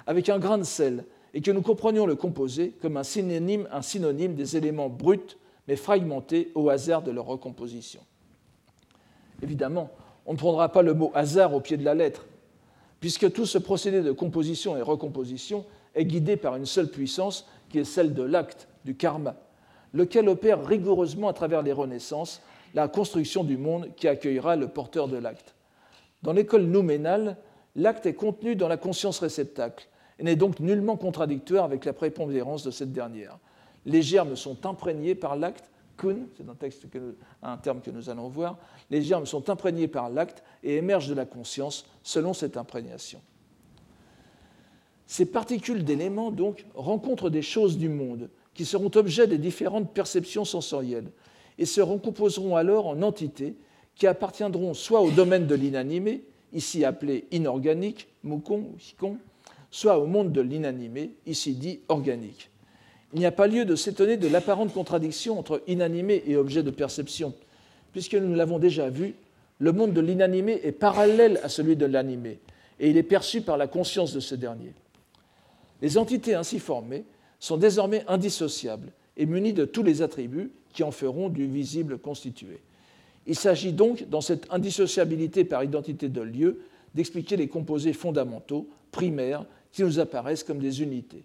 [0.06, 3.82] avec un grain de sel, et que nous comprenions le composé comme un synonyme, un
[3.82, 5.38] synonyme des éléments bruts
[5.68, 8.02] mais fragmentés au hasard de leur recomposition.
[9.44, 9.92] Évidemment,
[10.26, 12.26] on ne prendra pas le mot hasard au pied de la lettre,
[13.00, 15.66] puisque tout ce procédé de composition et recomposition
[15.96, 19.36] est guidé par une seule puissance qui est celle de l'acte, du karma,
[19.94, 22.42] lequel opère rigoureusement à travers les renaissances
[22.74, 25.56] la construction du monde qui accueillera le porteur de l'acte.
[26.22, 27.38] Dans l'école nouménale,
[27.76, 29.88] l'acte est contenu dans la conscience réceptacle,
[30.20, 33.40] et n'est donc nullement contradictoire avec la prépondérance de cette dernière.
[33.86, 36.86] Les germes sont imprégnés par l'acte, kun, c'est un, texte
[37.42, 38.58] un terme que nous allons voir,
[38.90, 43.22] les germes sont imprégnés par l'acte et émergent de la conscience selon cette imprégnation.
[45.08, 50.46] Ces particules d'éléments, donc, rencontrent des choses du monde qui seront objets des différentes perceptions
[50.46, 51.12] sensorielles
[51.58, 53.56] et se recomposeront alors en entités
[53.96, 59.18] qui appartiendront soit au domaine de l'inanimé, ici appelé inorganique, mukon ou sikon,
[59.72, 62.50] soit au monde de l'inanimé, ici dit organique.
[63.14, 66.72] Il n'y a pas lieu de s'étonner de l'apparente contradiction entre inanimé et objet de
[66.72, 67.34] perception,
[67.92, 69.16] puisque nous l'avons déjà vu,
[69.58, 72.40] le monde de l'inanimé est parallèle à celui de l'animé,
[72.80, 74.74] et il est perçu par la conscience de ce dernier.
[75.82, 77.04] Les entités ainsi formées
[77.40, 82.60] sont désormais indissociables et munies de tous les attributs qui en feront du visible constitué.
[83.28, 86.62] Il s'agit donc, dans cette indissociabilité par identité de lieu,
[86.96, 91.24] d'expliquer les composés fondamentaux, primaires, qui nous apparaissent comme des unités.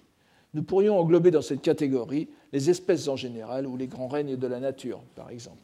[0.53, 4.47] Nous pourrions englober dans cette catégorie les espèces en général ou les grands règnes de
[4.47, 5.59] la nature, par exemple.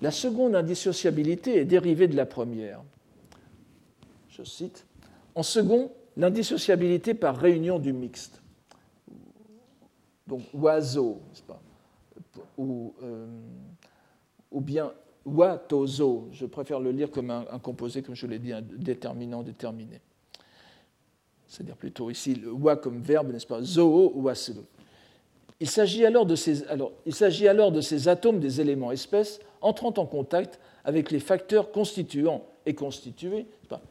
[0.00, 2.82] La seconde indissociabilité est dérivée de la première.
[4.30, 4.84] Je cite
[5.36, 8.42] En second, l'indissociabilité par réunion du mixte.
[10.26, 11.62] Donc oiseau, pas?
[12.58, 13.26] Ou, euh,
[14.50, 14.92] ou bien
[15.24, 20.00] Watozo, je préfère le lire comme un, composé, comme je l'ai dit, un déterminant déterminé.
[21.46, 23.62] C'est-à-dire plutôt ici le wa comme verbe, n'est-ce pas?
[23.62, 24.30] Zoo ou
[25.60, 26.26] Il s'agit alors,
[27.06, 31.70] il s'agit alors de ces atomes des éléments espèces entrant en contact avec les facteurs
[31.70, 33.46] constituants et constitués,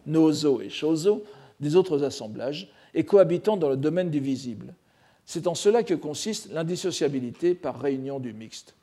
[0.05, 1.23] nozo et shozo,
[1.59, 4.73] des autres assemblages, et cohabitant dans le domaine du visible.
[5.25, 8.75] C'est en cela que consiste l'indissociabilité par réunion du mixte.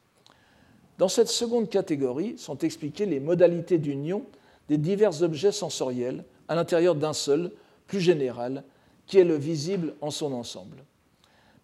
[0.98, 4.24] Dans cette seconde catégorie sont expliquées les modalités d'union
[4.68, 7.52] des divers objets sensoriels à l'intérieur d'un seul,
[7.86, 8.64] plus général,
[9.06, 10.84] qui est le visible en son ensemble.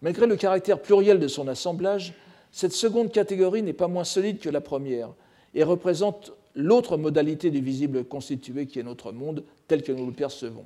[0.01, 2.13] Malgré le caractère pluriel de son assemblage,
[2.51, 5.13] cette seconde catégorie n'est pas moins solide que la première
[5.53, 10.13] et représente l'autre modalité du visible constitué qui est notre monde tel que nous le
[10.13, 10.65] percevons.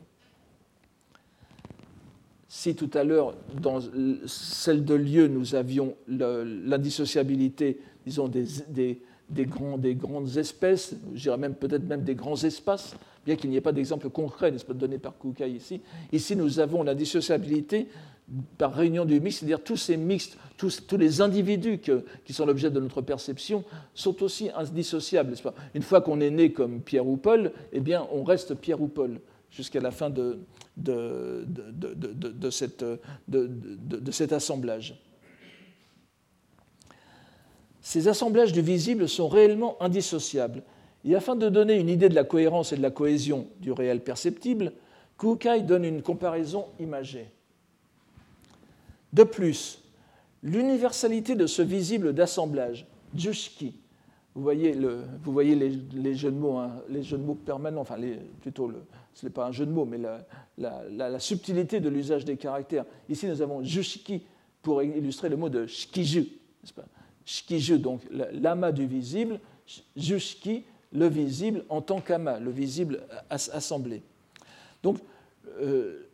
[2.48, 3.80] Si tout à l'heure, dans
[4.26, 7.80] celle de lieu, nous avions l'indissociabilité,
[8.10, 9.48] disons, des, des, des,
[9.78, 12.96] des, grandes espèces, je même peut-être même des grands espaces,
[13.26, 15.82] bien qu'il n'y ait pas d'exemple concret, n'est-ce pas, donné par Kukai ici.
[16.12, 17.88] Ici, nous avons l'indissociabilité
[18.58, 21.80] par réunion du mix, c'est-à-dire tous ces mixtes, tous, les individus
[22.26, 25.34] qui sont l'objet de notre perception sont aussi indissociables.
[25.74, 28.88] Une fois qu'on est né comme Pierre ou Paul, eh bien, on reste Pierre ou
[28.88, 29.20] Paul
[29.52, 30.40] jusqu'à la fin de,
[34.12, 35.00] cet assemblage.
[37.82, 40.64] Ces assemblages du visible sont réellement indissociables.
[41.06, 44.02] Et afin de donner une idée de la cohérence et de la cohésion du réel
[44.02, 44.74] perceptible,
[45.18, 47.30] Kukai donne une comparaison imagée.
[49.14, 49.82] De plus,
[50.44, 53.76] l'universalité de ce visible d'assemblage, Jushki,
[54.36, 54.74] vous voyez,
[55.56, 57.98] les, jeux de mots, hein, les jeux mots permanents, enfin
[58.42, 58.72] plutôt,
[59.14, 60.00] ce n'est pas un jeu de mots, mais
[60.58, 62.86] la, subtilité de l'usage des caractères.
[63.10, 64.24] Ici, nous avons Jushiki
[64.62, 66.28] pour illustrer le mot de Shikiju,
[67.30, 69.40] Shikiju, donc l'amas du visible,
[69.96, 74.02] Jushiki, le visible en tant qu'amas, le visible assemblé.
[74.82, 74.98] Donc,
[75.62, 76.08] euh,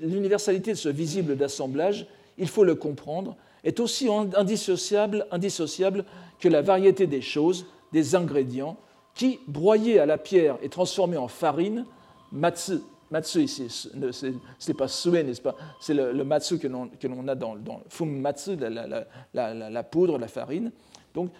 [0.00, 2.06] l'universalité de ce visible d'assemblage,
[2.38, 6.04] il faut le comprendre, est aussi indissociable, indissociable
[6.38, 8.76] que la variété des choses, des ingrédients,
[9.16, 11.84] qui, broyés à la pierre et transformés en farine,
[12.30, 12.74] matsu,
[13.10, 15.56] matsu ici, ce n'est pas sue, n'est-ce pas?
[15.80, 20.72] C'est le, matsu que l'on a dans, le fum matsu, la, poudre, la farine.
[21.14, 21.30] Donc,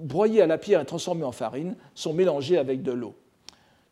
[0.00, 3.14] broyés à la pierre et transformés en farine, sont mélangés avec de l'eau.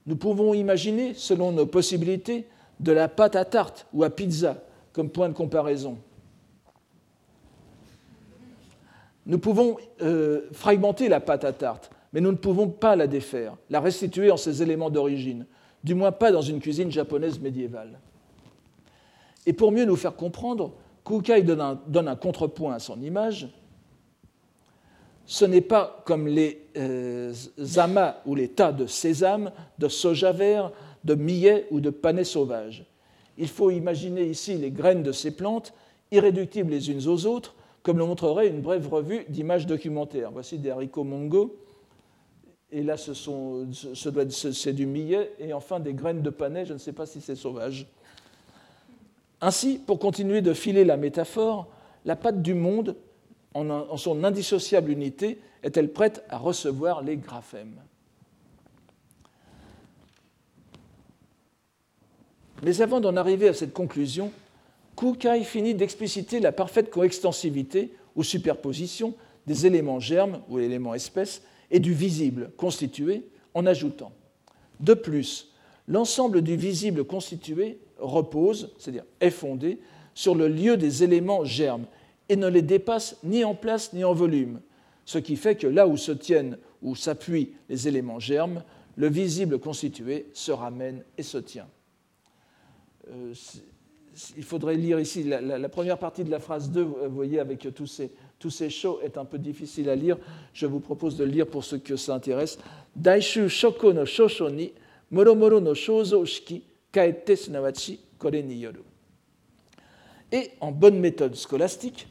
[0.06, 2.46] Nous pouvons imaginer, selon nos possibilités,
[2.80, 4.56] de la pâte à tarte ou à pizza
[4.92, 5.98] comme point de comparaison.
[9.24, 13.56] Nous pouvons euh, fragmenter la pâte à tarte, mais nous ne pouvons pas la défaire,
[13.70, 15.46] la restituer en ses éléments d'origine,
[15.84, 17.98] du moins pas dans une cuisine japonaise médiévale.
[19.46, 20.72] Et pour mieux nous faire comprendre,
[21.04, 23.48] Kukai donne un contrepoint à son image
[25.26, 27.32] ce n'est pas comme les euh,
[27.76, 30.72] amas ou les tas de sésame, de soja vert,
[31.04, 32.84] de millet ou de panais sauvage.
[33.38, 35.72] Il faut imaginer ici les graines de ces plantes,
[36.10, 40.30] irréductibles les unes aux autres, comme le montrerait une brève revue d'images documentaires.
[40.32, 41.56] Voici des haricots mongo,
[42.72, 47.04] et là c'est du millet, et enfin des graines de panais, je ne sais pas
[47.04, 47.86] si c'est sauvage.
[49.42, 51.68] Ainsi, pour continuer de filer la métaphore,
[52.04, 52.96] la pâte du monde
[53.54, 57.76] en, son indissociable unité, est-elle prête à recevoir les graphèmes?
[62.62, 64.32] Mais avant d'en arriver à cette conclusion,
[64.96, 69.14] Kukai finit d'expliciter la parfaite coextensivité ou superposition
[69.46, 71.42] des éléments germes ou éléments espèces
[71.72, 74.12] et du visible constitué en ajoutant
[74.78, 75.52] De plus,
[75.88, 79.80] l'ensemble du visible constitué repose, c'est-à-dire est fondé,
[80.14, 81.86] sur le lieu des éléments germes
[82.28, 84.60] et ne les dépasse ni en place ni en volume,
[85.04, 88.62] ce qui fait que là où se tiennent ou s'appuient les éléments germes,
[88.96, 91.68] le visible constitué se ramène et se tient.
[93.08, 93.34] Euh,
[94.36, 97.86] il faudrait lire ici la, première partie de la phrase 2, vous voyez, avec tous
[97.86, 98.12] ces,
[98.42, 100.18] tous ces shows, est un peu difficile à lire.
[100.52, 102.58] Je vous propose de lire pour ceux que ça intéresse.
[102.96, 104.72] Daishu shoko no shosho ni
[105.12, 108.82] moromoro no shouzo shiki sunawachi kore ni yoru.
[110.32, 112.08] Et en bonne méthode scolastique,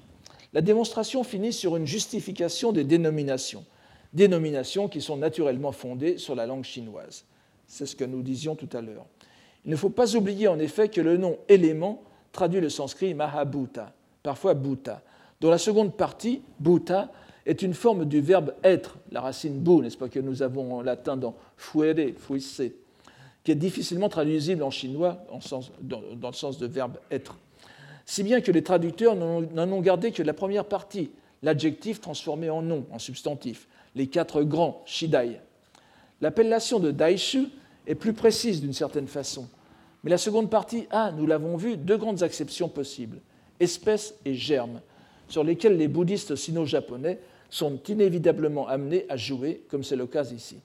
[0.54, 3.66] la démonstration finit sur une justification des dénominations,
[4.14, 7.26] dénominations qui sont naturellement fondées sur la langue chinoise.
[7.68, 9.06] C'est ce que nous disions tout à l'heure.
[9.66, 13.94] Il ne faut pas oublier en effet que le nom élément traduit le sanskrit Mahabhuta,
[14.24, 15.04] parfois Bhuta,
[15.42, 17.12] dont la seconde partie, Bhuta,
[17.46, 20.82] est une forme du verbe être, la racine bu, n'est-ce pas, que nous avons en
[20.82, 22.62] latin dans fuere, fuisse,
[23.44, 25.18] qui est difficilement traduisible en chinois
[25.82, 27.36] dans le sens de verbe être
[28.06, 31.12] si bien que les traducteurs n'en ont gardé que la première partie,
[31.44, 35.40] l'adjectif transformé en nom, en substantif, les quatre grands, Shidai.
[36.20, 37.48] L'appellation de Daishu
[37.88, 39.48] est plus précise d'une certaine façon,
[40.04, 43.20] mais la seconde partie a, nous l'avons vu, deux grandes acceptions possibles,
[43.60, 44.82] espèces et germes,
[45.32, 47.20] sur lesquels les bouddhistes sino-japonais
[47.50, 50.58] sont inévitablement amenés à jouer, comme c'est le cas ici.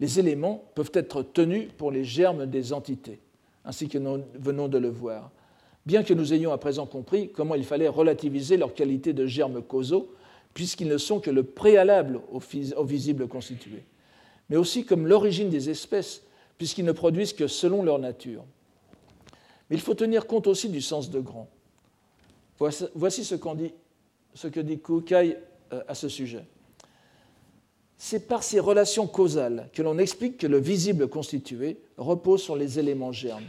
[0.00, 3.20] Les éléments peuvent être tenus pour les germes des entités.
[3.64, 5.30] ainsi que nous venons de le voir.
[5.86, 9.62] Bien que nous ayons à présent compris comment il fallait relativiser leur qualité de germes
[9.62, 10.12] causaux,
[10.52, 13.84] puisqu'ils ne sont que le préalable au visible constitué,
[14.50, 16.22] mais aussi comme l'origine des espèces,
[16.58, 18.44] puisqu'ils ne produisent que selon leur nature.
[19.70, 21.48] Mais il faut tenir compte aussi du sens de grand.
[22.94, 23.34] Voici ce,
[24.46, 25.36] que dit Kukai
[25.72, 26.44] euh, à ce sujet.
[27.96, 32.78] C'est par ces relations causales que l'on explique que le visible constitué repose sur les
[32.78, 33.44] éléments germes.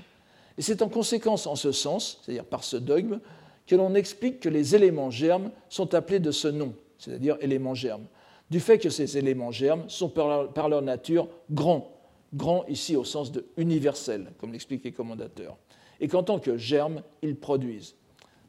[0.58, 3.20] Et c'est en conséquence en ce sens, c'est-à-dire par ce dogme,
[3.68, 8.06] que l'on explique que les éléments germes sont appelés de ce nom, c'est-à-dire éléments germes,
[8.50, 11.92] du fait que ces éléments germes sont par leur nature grands,
[12.34, 15.58] grands ici au sens de universel, comme l'expliquent les commandateurs,
[16.00, 17.96] et qu'en tant que germes, ils produisent.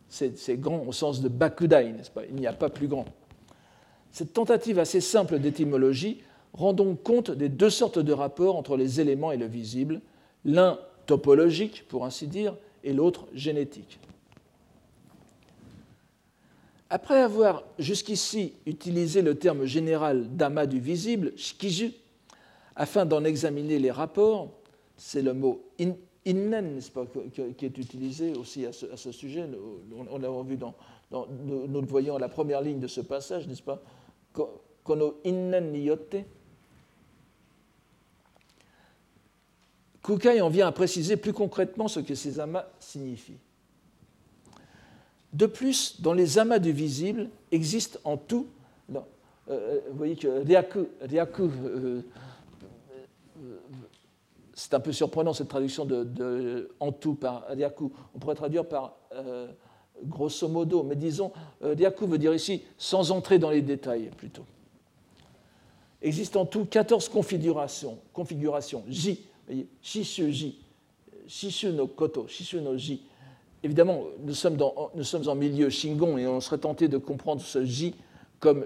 [0.08, 2.24] C'est grand au sens de bakudai, n'est-ce pas?
[2.26, 3.06] Il n'y a pas plus grand.
[4.12, 9.00] Cette tentative assez simple d'étymologie rend donc compte des deux sortes de rapports entre les
[9.00, 10.00] éléments et le visible,
[10.44, 13.98] l'un topologique, pour ainsi dire, et l'autre génétique.
[16.88, 21.92] Après avoir jusqu'ici utilisé le terme général d'amas du visible, shikiju,
[22.76, 24.52] afin d'en examiner les rapports,
[24.96, 25.62] c'est le mot
[26.26, 29.44] innen pas, qui est utilisé aussi à ce, sujet.
[30.10, 30.74] On l'a vu dans,
[31.10, 33.82] nous, le voyons à la première ligne de ce passage, n'est-ce pas?
[34.84, 36.24] Kono innen niyote.
[40.02, 43.38] Kukai en vient à préciser plus concrètement ce que ces amas signifient.
[45.32, 48.46] De plus, dans les amas du visible existe en tout,
[49.48, 50.42] euh, euh, vous voyez que
[51.00, 52.02] Ryaku, euh,
[54.56, 57.92] c'est un peu surprenant cette traduction de, en tout par Ryaku.
[58.14, 58.96] On pourrait traduire par
[60.02, 61.30] grosso modo, mais disons,
[61.60, 64.44] Ryaku veut dire ici sans entrer dans les détails plutôt.
[66.02, 69.26] Existe en tout 14 configurations, configurations J,
[69.80, 70.58] Shishu J,
[71.26, 73.02] Shishu no Koto, Shishu no J,
[73.66, 77.94] Évidemment, nous sommes, en milieu Shingon et on serait tenté de comprendre ce J
[78.38, 78.64] comme,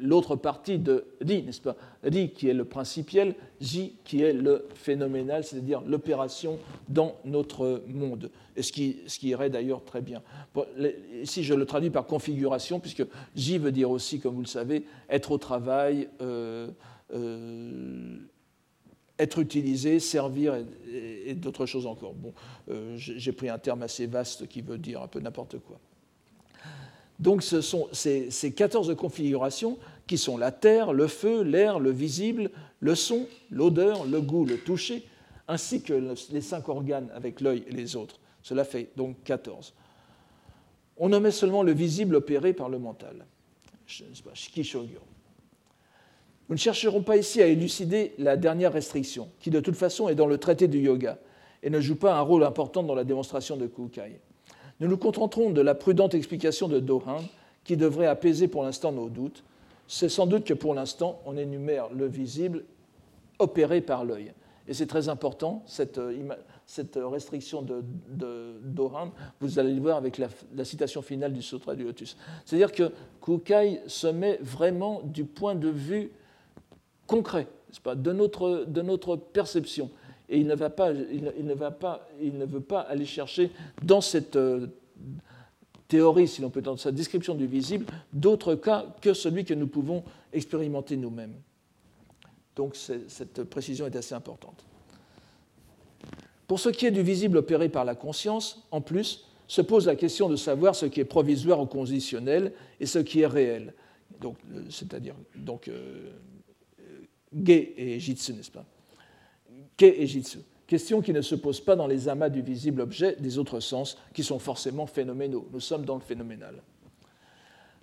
[0.00, 1.76] l'autre partie de Ri, n'est-ce pas?
[2.02, 8.30] Ri qui est le principiel, J qui est le phénoménal, c'est-à-dire l'opération dans notre monde,
[8.56, 10.22] et ce qui, irait d'ailleurs très bien.
[11.22, 14.84] ici, je le traduis par configuration, puisque J veut dire aussi, comme vous le savez,
[15.08, 16.68] être au travail, euh,
[17.14, 18.18] euh,
[19.18, 20.54] être utilisé, servir
[20.92, 22.14] et, d'autres choses encore.
[22.14, 22.32] Bon,
[22.70, 25.80] euh, j'ai pris un terme assez vaste qui veut dire un peu n'importe quoi.
[27.18, 31.90] Donc ce sont ces, ces 14 configurations qui sont la terre, le feu, l'air, le
[31.90, 32.50] visible,
[32.80, 35.04] le son, l'odeur, le goût, le toucher,
[35.48, 38.20] ainsi que les cinq organes avec l'œil et les autres.
[38.42, 39.74] Cela fait donc 14.
[40.96, 43.26] On nommait seulement le visible opéré par le mental.
[46.48, 50.14] Nous ne chercherons pas ici à élucider la dernière restriction, qui de toute façon est
[50.14, 51.18] dans le traité du yoga
[51.62, 54.20] et ne joue pas un rôle important dans la démonstration de Kukai.
[54.80, 57.24] Nous nous contenterons de la prudente explication de Dohan,
[57.64, 59.44] qui devrait apaiser pour l'instant nos doutes.
[59.86, 62.64] C'est sans doute que pour l'instant, on énumère le visible
[63.38, 64.32] opéré par l'œil.
[64.68, 65.98] Et c'est très important, cette,
[66.96, 67.82] restriction de,
[68.62, 72.18] Dohan, vous allez le voir avec la, citation finale du Sutra du Lotus.
[72.44, 76.12] C'est-à-dire que Kukai se met vraiment du point de vue
[77.06, 77.46] concret,
[77.86, 79.90] de notre perception.
[80.28, 83.50] Et il ne, va pas, il, ne veut pas aller chercher
[83.82, 84.66] dans cette euh,
[85.88, 89.66] théorie, si l'on peut entendre sa description du visible, d'autres cas que celui que nous
[89.66, 91.34] pouvons expérimenter nous-mêmes.
[92.56, 94.64] Donc cette précision est assez importante.
[96.46, 99.96] Pour ce qui est du visible opéré par la conscience, en plus, se pose la
[99.96, 103.74] question de savoir ce qui est provisoire ou conditionnel et ce qui est réel.
[104.24, 104.30] Euh,
[104.70, 106.10] c'est-à-dire donc, euh,
[107.32, 108.64] Ge et Jitsu, n'est-ce pas?
[109.78, 110.38] Ke et Jitsu.
[110.66, 113.96] Question qui ne se pose pas dans les amas du visible objet des autres sens,
[114.12, 115.48] qui sont forcément phénoménaux.
[115.50, 116.56] Nous sommes dans le phénoménal.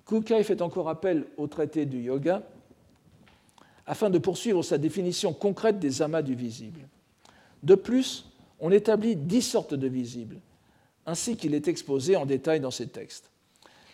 [0.06, 2.44] Kukai fait encore appel au traité du yoga
[3.88, 6.88] afin de poursuivre sa définition concrète des amas du visible.
[7.64, 8.26] De plus,
[8.60, 10.40] on établit dix sortes de visibles,
[11.06, 13.32] ainsi qu'il est exposé en détail dans ces textes.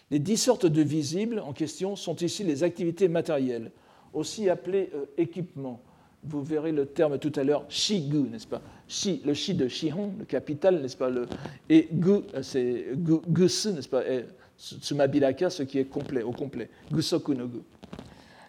[0.10, 3.72] Les dix sortes de visibles en question sont ici les activités matérielles,
[4.14, 5.82] aussi appelé euh, équipement.
[6.24, 8.62] Vous verrez le terme tout à l'heure, shigu, n'est-ce pas?
[8.88, 11.10] Shi, Le shi de Shihon, le capital, n'est-ce pas?
[11.10, 11.28] Le,
[11.70, 12.86] Et gu, c'est
[13.28, 14.08] gusu, n'est-ce pas?
[14.08, 14.26] Et
[14.58, 16.70] Tsumabilaka, ce qui est complet, au complet.
[16.92, 17.60] Gusoku no gu.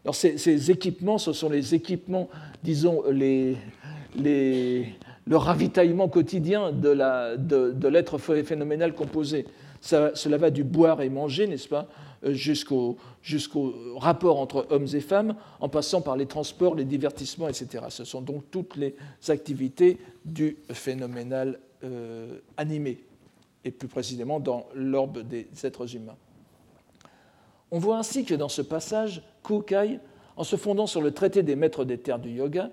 [0.05, 2.29] Alors ces, équipements, ce sont les équipements,
[2.63, 3.57] disons, les,
[4.17, 4.89] les,
[5.27, 9.47] le ravitaillement quotidien de l'être phénoménal composé.
[9.83, 11.89] Cela va du boire et manger, n'est-ce pas,
[12.25, 12.97] euh, jusqu'au
[13.97, 17.85] rapport entre hommes et femmes, en passant par les transports, les divertissements, etc.
[17.89, 18.95] Ce sont donc toutes les
[19.29, 23.05] activités du phénoménal euh, animé,
[23.65, 26.17] et plus précisément dans l'orbe des êtres humains.
[27.73, 29.99] On voit ainsi que dans ce passage, Kukai,
[30.37, 32.71] en se fondant sur le traité des maîtres des terres du yoga,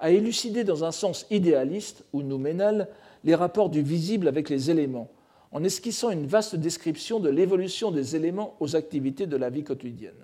[0.00, 2.88] a élucidé dans un sens idéaliste ou nouménal
[3.24, 5.08] les rapports du visible avec les éléments,
[5.52, 10.14] en esquissant une vaste description de l'évolution des éléments aux activités de la vie quotidienne.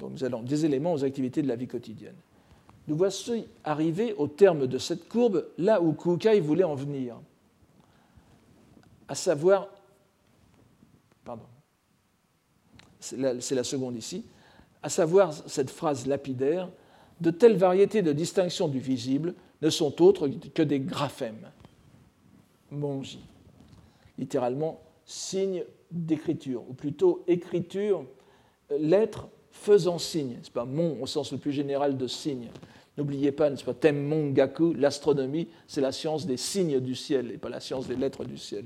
[0.00, 2.16] Nous allons des éléments aux activités de la vie quotidienne.
[2.86, 7.18] Nous voici arrivés au terme de cette courbe, là où Kukai voulait en venir,
[9.08, 9.68] à savoir,
[11.24, 11.44] pardon,
[13.00, 14.24] c'est la, seconde ici,
[14.82, 16.68] à savoir cette phrase lapidaire
[17.20, 21.50] de telles variétés de distinction du visible ne sont autres que des graphèmes.
[24.18, 28.04] Littéralement, signe d'écriture, ou plutôt écriture,
[28.78, 30.38] lettre faisant signe.
[30.42, 32.48] C'est pas mon au sens le plus général de signe.
[32.98, 37.38] N'oubliez pas, n'est-ce pas, Temmongaku, Gaku, l'astronomie, c'est la science des signes du ciel et
[37.38, 38.64] pas la science des lettres du ciel.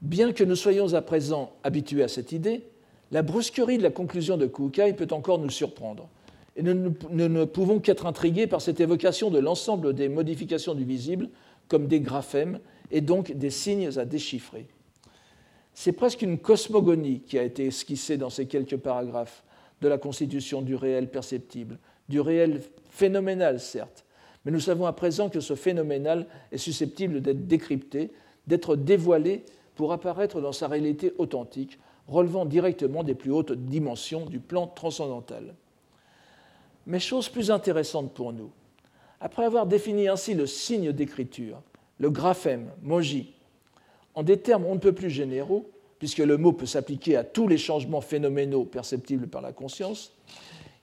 [0.00, 2.64] Bien que nous soyons à présent habitués à cette idée,
[3.12, 6.08] la brusquerie de la conclusion de Kukai peut encore nous surprendre.
[6.56, 11.28] Et nous ne pouvons qu'être intrigués par cette évocation de l'ensemble des modifications du visible
[11.68, 12.60] comme des graphèmes
[12.90, 14.66] et donc des signes à déchiffrer.
[15.74, 19.42] C'est presque une cosmogonie qui a été esquissée dans ces quelques paragraphes
[19.80, 22.60] de la constitution du réel perceptible, du réel
[22.90, 24.04] phénoménal certes,
[24.44, 28.10] mais nous savons à présent que ce phénoménal est susceptible d'être décrypté,
[28.46, 29.44] d'être dévoilé
[29.74, 35.54] pour apparaître dans sa réalité authentique, relevant directement des plus hautes dimensions du plan transcendantal.
[36.86, 38.50] Mais chose plus intéressante pour nous,
[39.22, 41.62] après avoir défini ainsi le signe d'écriture,
[41.98, 43.32] le graphème, moji,
[44.14, 45.70] en des termes on ne peut plus généraux,
[46.00, 50.12] puisque le mot peut s'appliquer à tous les changements phénoménaux perceptibles par la conscience,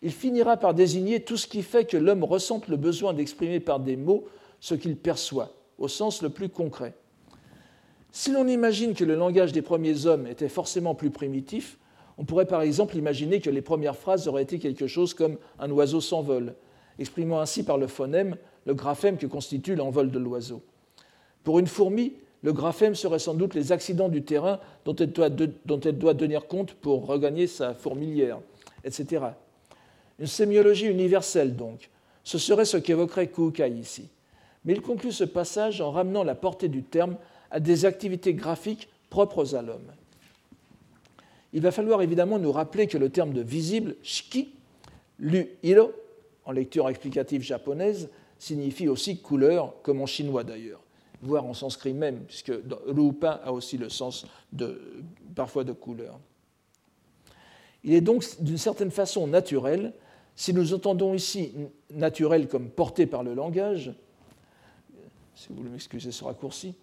[0.02, 3.82] il finira par désigner tout ce qui fait que l'homme ressente le besoin d'exprimer par
[3.82, 4.24] des mots
[4.62, 6.94] ce qu'il perçoit, au sens le plus concret.
[8.14, 11.78] Si l'on imagine que le langage des premiers hommes était forcément plus primitif,
[12.18, 15.70] on pourrait par exemple imaginer que les premières phrases auraient été quelque chose comme un
[15.72, 16.56] oiseau s'envole,
[17.00, 18.36] exprimant ainsi par le phonème
[18.66, 20.62] le graphème que constitue l'envol de l'oiseau.
[21.44, 25.12] Pour une fourmi, le graphème serait sans doute les accidents du terrain dont elle,
[25.98, 28.40] doit, tenir compte pour regagner sa fourmilière,
[28.84, 29.26] etc.
[30.20, 31.90] Une sémiologie universelle, donc.
[32.24, 34.10] Ce serait ce qu'évoquerait Kukai ici.
[34.66, 37.16] Mais il conclut ce passage en ramenant la portée du terme
[37.50, 39.92] à des activités graphiques propres à l'homme.
[41.54, 44.50] Il va falloir évidemment nous rappeler que le terme de visible, shiki,
[45.18, 45.92] lu hiro,
[46.50, 50.82] en lecture explicative japonaise, signifie aussi couleur, comme en chinois d'ailleurs,
[51.22, 52.52] voire en sanskrit même, puisque
[52.88, 54.82] rupin a aussi le sens de,
[55.36, 56.20] parfois de couleur.
[57.84, 59.94] Il est donc d'une certaine façon naturel,
[60.36, 61.54] si nous entendons ici
[61.94, 63.94] naturel comme porté par le langage,
[65.36, 66.74] si vous voulez m'excuser ce raccourci,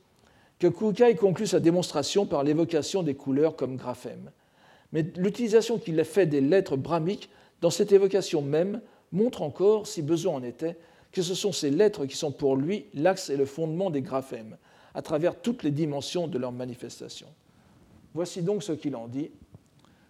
[0.60, 4.30] que Kukai conclut sa démonstration par l'évocation des couleurs comme graphèmes.
[4.92, 8.80] Mais l'utilisation qu'il a fait des lettres brahmiques dans cette évocation même
[9.12, 10.76] montre encore, si besoin en était,
[11.12, 14.56] que ce sont ces lettres qui sont pour lui l'axe et le fondement des graphèmes,
[14.94, 17.28] à travers toutes les dimensions de leur manifestation.
[18.14, 19.30] Voici donc ce qu'il en dit.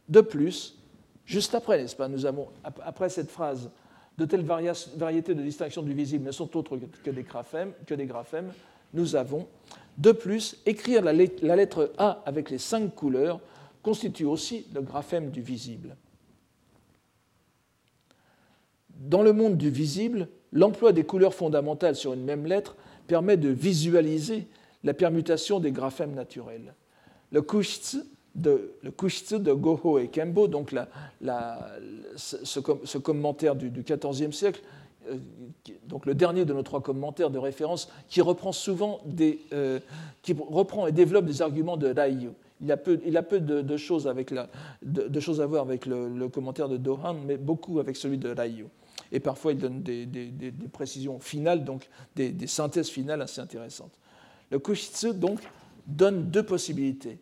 [0.08, 0.78] De plus,
[1.24, 3.70] juste après, n'est-ce pas, nous avons, après cette phrase,
[4.18, 8.06] de telles variétés de distinction du visible ne sont autres que des graphèmes, que des
[8.06, 8.52] graphèmes
[8.94, 9.46] nous avons
[9.98, 13.40] de plus, écrire la lettre A avec les cinq couleurs
[13.82, 15.96] constitue aussi le graphème du visible.
[19.00, 22.76] Dans le monde du visible, l'emploi des couleurs fondamentales sur une même lettre
[23.06, 24.46] permet de visualiser
[24.84, 26.74] la permutation des graphèmes naturels.
[27.32, 27.98] Le kushitsu
[28.34, 28.90] de, le
[29.38, 30.74] de Goho et Kembo, donc
[32.16, 34.62] ce, commentaire du XIVe siècle,
[35.08, 35.16] euh,
[35.86, 39.80] donc le dernier de nos trois commentaires de référence, qui reprend souvent des, euh,
[40.22, 42.30] qui reprend et développe des arguments de Raiyu.
[42.62, 47.96] Il a peu, de, choses à voir avec le, commentaire de Dohan, mais beaucoup avec
[47.96, 48.66] celui de Raiyu.
[49.12, 53.92] Et parfois, il donne des, précisions finales, donc des, synthèses finales assez intéressantes.
[54.50, 55.40] Le Kushitsu, donc,
[55.86, 57.18] donne deux possibilités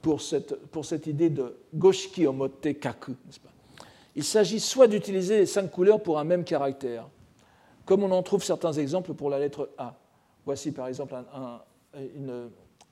[0.00, 3.50] pour cette, idée de Goshiki Omote Kaku, pas?
[4.14, 7.08] Il s'agit soit d'utiliser les cinq couleurs pour un même caractère,
[7.86, 9.96] comme on en trouve certains exemples pour la lettre A.
[10.44, 11.14] Voici par exemple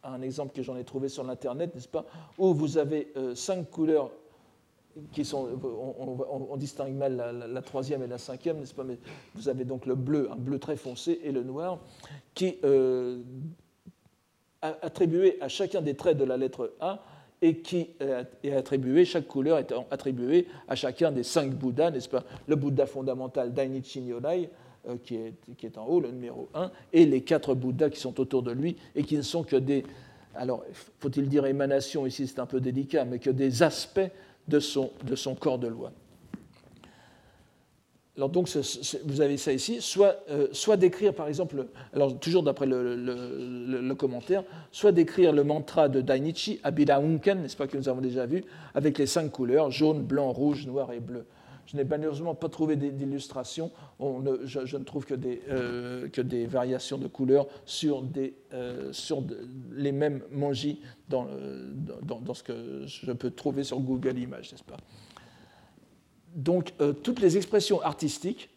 [0.03, 2.07] un, exemple que j'en ai trouvé sur l'Internet, n'est-ce pas,
[2.39, 4.11] où vous avez euh, cinq couleurs
[5.13, 8.99] qui sont, on, distingue mal la, troisième et la cinquième, n'est-ce pas Mais
[9.35, 11.79] vous avez donc le bleu, un bleu très foncé, et le noir,
[12.35, 13.21] qui euh,
[14.61, 17.05] attribué à chacun des traits de la lettre A
[17.43, 17.89] et qui
[18.43, 22.85] est attribué, chaque couleur est attribuée à chacun des cinq Bouddhas, n'est-ce pas Le Bouddha
[22.85, 24.51] fondamental Dainichi Nyodai,
[24.89, 28.01] euh, qui, est, qui est en haut, le numéro 1, et les quatre Bouddhas qui
[28.01, 29.85] sont autour de lui et qui ne sont que des,
[30.35, 30.65] alors
[30.99, 34.01] faut-il dire émanations, ici c'est un peu délicat, mais que des aspects
[34.51, 34.61] de
[35.17, 35.93] son, corps de loi.
[38.17, 38.51] Alors donc,
[39.05, 41.67] vous avez ça ici, soit, euh, décrire par exemple,
[42.21, 47.79] toujours d'après le, commentaire, soit décrire le mantra de Dainichi, Abida Unken, n'est-ce pas que
[47.79, 48.45] nous avons déjà vu,
[48.75, 51.25] avec les cinq couleurs, jaune, blanc, rouge, noir et bleu.
[51.71, 56.99] Je n'ai malheureusement pas trouvé d'illustration, je, ne trouve que des, euh, que des variations
[56.99, 58.05] de couleurs sur,
[58.53, 58.93] euh,
[59.71, 61.29] les mêmes manjis dans,
[62.03, 64.79] dans, ce que je peux trouver sur Google Images, n'est-ce pas?
[66.35, 68.51] Donc euh, toutes les expressions artistiques,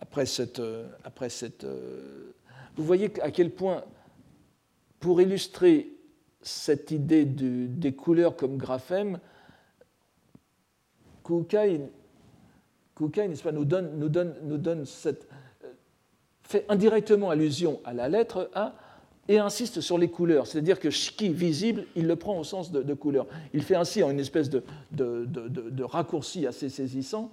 [0.00, 0.58] après cette...
[0.58, 2.32] Euh, après cette euh,
[2.76, 3.84] vous voyez à quel point,
[4.98, 5.92] pour illustrer
[6.42, 9.20] cette idée des couleurs comme graphème,
[11.24, 11.80] Kukai,
[12.96, 14.08] Kukai pas, nous, donne, nous,
[14.58, 15.28] donne, cette,
[16.42, 18.74] fait indirectement allusion à la lettre A,
[19.28, 20.46] et insiste sur les couleurs.
[20.46, 23.26] C'est-à-dire que shiki, visible, il le prend au sens de, couleur.
[23.52, 24.62] Il fait ainsi, en une espèce de,
[25.82, 27.30] raccourci assez saisissant,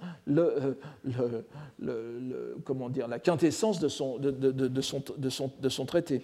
[2.90, 4.18] dire, la quintessence de son,
[4.80, 6.22] son, de son traité.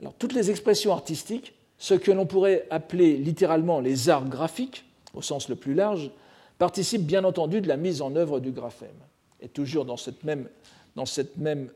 [0.00, 4.84] Alors, toutes les expressions artistiques, ce que l'on pourrait appeler littéralement les arts graphiques,
[5.14, 6.10] au sens le plus large,
[6.58, 8.90] participent bien entendu de la mise en œuvre du graphème.
[9.40, 10.48] Et toujours dans cette même,
[10.94, 11.68] dans cette même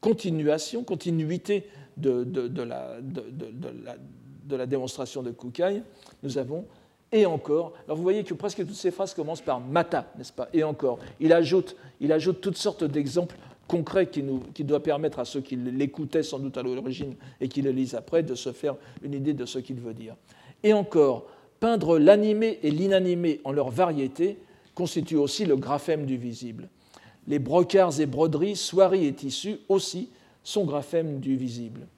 [0.00, 1.66] continuation, continuité
[1.96, 5.82] de, de, la, de, la, démonstration de Kukai,
[6.22, 6.66] nous avons
[7.12, 7.72] et encore.
[7.86, 10.48] Alors vous voyez que presque toutes ces phrases commencent par mata, n'est-ce pas?
[10.52, 10.98] Et encore.
[11.20, 15.40] Il ajoute, il ajoute toutes sortes d'exemples concrets qui, nous, qui doivent permettre à ceux
[15.40, 19.14] qui l'écoutaient sans doute à l'origine et qui le lisent après de se faire une
[19.14, 20.14] idée de ce qu'il veut dire.
[20.62, 21.26] Et encore,
[21.66, 24.38] peindre l'animé et l'inanimé en leur variété
[24.76, 26.68] constitue aussi le graphème du visible.
[27.26, 30.08] Les brocarts et broderies, soieries et tissus aussi
[30.44, 31.88] sont graphèmes du visible.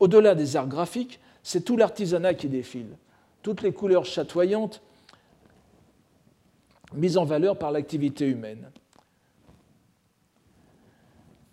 [0.00, 2.96] Au-delà des arts graphiques, c'est tout l'artisanat qui défile,
[3.42, 4.80] toutes les couleurs chatoyantes
[6.94, 8.70] mises en valeur par l'activité humaine.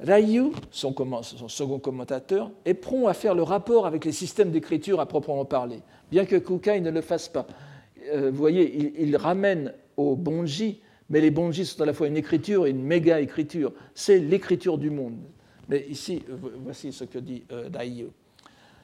[0.01, 0.93] Ryu, son,
[1.47, 5.79] second commentateur, est prompt à faire le rapport avec les systèmes d'écriture à proprement parler,
[6.11, 7.45] bien que Kukai ne le fasse pas.
[8.11, 10.81] Euh, vous voyez, il, ramène au bonji
[11.11, 13.73] mais les bonjis sont à la fois une écriture et une méga écriture.
[13.93, 15.17] C'est l'écriture du monde.
[15.67, 16.23] Mais ici,
[16.63, 17.69] voici ce que dit euh,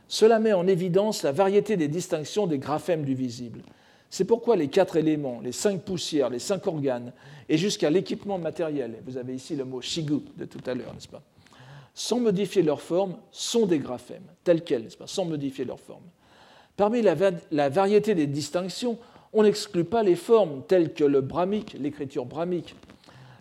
[0.10, 3.62] Cela met en évidence la variété des distinctions des graphèmes du visible.
[4.10, 7.12] C'est pourquoi les quatre éléments, les cinq poussières, les cinq organes,
[7.50, 11.08] et jusqu'à l'équipement matériel, vous avez ici le mot shigu de tout à l'heure, n'est-ce
[11.08, 11.22] pas
[11.94, 16.04] Sans modifier leur forme, sont des graphèmes, tels quels, n'est-ce pas Sans modifier leur forme.
[16.78, 18.98] Parmi la, variété des distinctions,
[19.34, 22.76] on n'exclut pas les formes telles que le brahmique, l'écriture brahmique,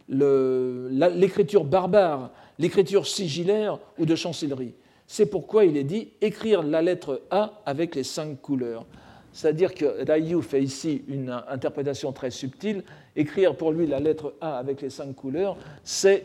[0.08, 4.72] l'écriture barbare, l'écriture sigillaire ou de chancellerie.
[5.06, 8.86] C'est pourquoi il est dit écrire la lettre A avec les cinq couleurs.
[9.36, 12.82] C'est-à-dire que Ryu fait ici une interprétation très subtile.
[13.14, 16.24] Écrire pour lui la lettre A avec les cinq couleurs, c'est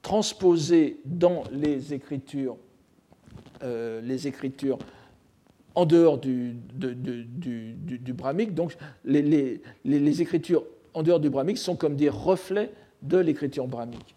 [0.00, 2.56] transposer dans les écritures,
[3.64, 4.78] euh, les écritures
[5.74, 8.54] en dehors du, du, brahmique.
[8.54, 10.62] Donc les, les, écritures
[10.94, 12.70] en dehors du brahmique sont comme des reflets
[13.02, 14.15] de l'écriture brahmique.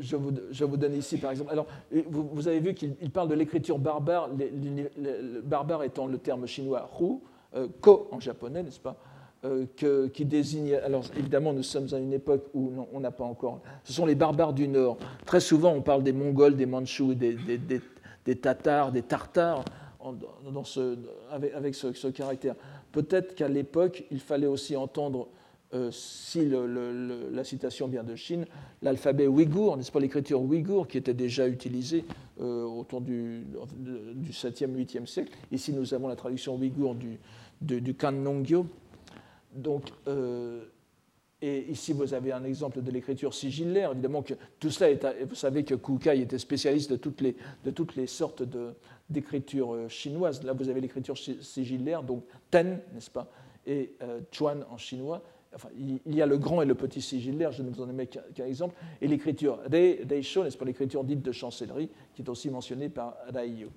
[0.00, 1.50] Je vous, vous, donne ici, par exemple.
[1.50, 1.66] Alors,
[2.08, 7.18] vous, avez vu qu'il parle de l'écriture barbare, le, barbare étant le terme chinois hu,
[7.54, 8.96] euh, ko en japonais, n'est-ce pas
[9.44, 9.64] euh,
[10.12, 10.74] qui désigne.
[10.74, 13.60] Alors évidemment, nous sommes à une époque où on n'a pas encore.
[13.84, 14.98] Ce sont les barbares du Nord.
[15.24, 17.38] Très souvent, on parle des Mongols, des Mandchous, des,
[18.36, 19.64] Tatars, des Tartares,
[21.30, 22.54] avec, ce, caractère.
[22.92, 25.28] Peut-être qu'à l'époque, il fallait aussi entendre,
[25.72, 28.44] euh, si la citation vient de Chine,
[28.82, 32.04] l'alphabet ouïghour, n'est-ce pas l'écriture ouïghour qui était déjà utilisée
[32.40, 33.44] euh, autour du,
[33.76, 35.32] du 7e, 8e siècle.
[35.52, 37.20] Ici, nous avons la traduction ouïghour du,
[37.60, 37.94] du, du
[39.52, 40.64] donc, euh,
[41.40, 43.92] et ici, vous avez un exemple de l'écriture sigillaire.
[43.92, 45.14] Évidemment que tout cela.
[45.24, 47.20] Vous savez que Kukai était spécialiste de toutes
[47.96, 48.42] les, sortes
[49.08, 50.42] d'écriture chinoises.
[50.42, 53.30] Là, vous avez l'écriture sigillaire, donc Ten, n'est-ce pas,
[53.66, 53.94] et
[54.32, 55.22] Chuan en chinois.
[55.76, 58.06] Il y a le grand et le petit sigillaire, je ne vous en ai mis
[58.06, 62.88] qu'un exemple, et l'écriture Reisho, n'est-ce pas, l'écriture dite de chancellerie, qui est aussi mentionnée
[62.88, 63.68] par Raiyo.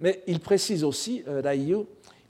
[0.00, 1.42] Mais il précise aussi, euh,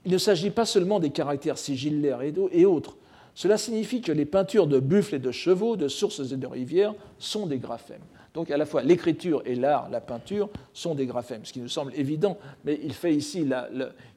[0.05, 2.97] il ne s'agit pas seulement des caractères sigillaires et autres.
[3.33, 6.93] Cela signifie que les peintures de buffles et de chevaux, de sources et de rivières
[7.17, 8.01] sont des graphèmes.
[8.33, 11.67] Donc à la fois l'écriture et l'art, la peinture, sont des graphèmes, ce qui nous
[11.67, 13.45] semble évident, mais il fait ici,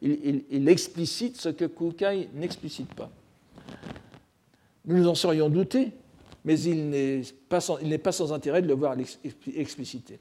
[0.02, 3.10] il, explicite ce que Kukai n'explicite pas.
[4.86, 5.92] Nous nous en serions doutés,
[6.44, 8.96] mais il n'est pas, sans intérêt de le voir
[9.54, 10.20] expliciter.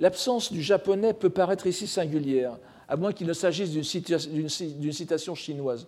[0.00, 5.86] L'absence du japonais peut paraître ici singulière, à moins qu'il ne s'agisse d'une citation chinoise,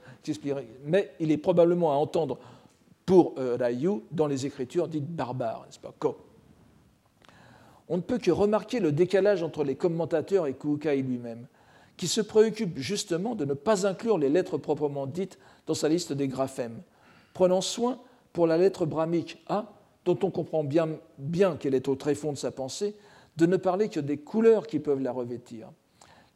[0.85, 2.39] mais il est probablement à entendre
[3.07, 5.95] pour euh, Ryu dans les écritures dites barbares, n'est-ce pas?
[7.89, 11.47] On ne peut que remarquer le décalage entre les commentateurs et Kukai lui-même,
[11.97, 16.13] qui se préoccupe justement de ne pas inclure les lettres proprement dites dans sa liste
[16.13, 16.81] des graphèmes,
[17.35, 18.01] prenant soin
[18.33, 19.67] pour la lettre brahmique A,
[20.05, 22.95] dont on comprend bien, bien qu'elle est au tréfonds de sa pensée,
[23.37, 25.69] de ne parler que des couleurs qui peuvent la revêtir.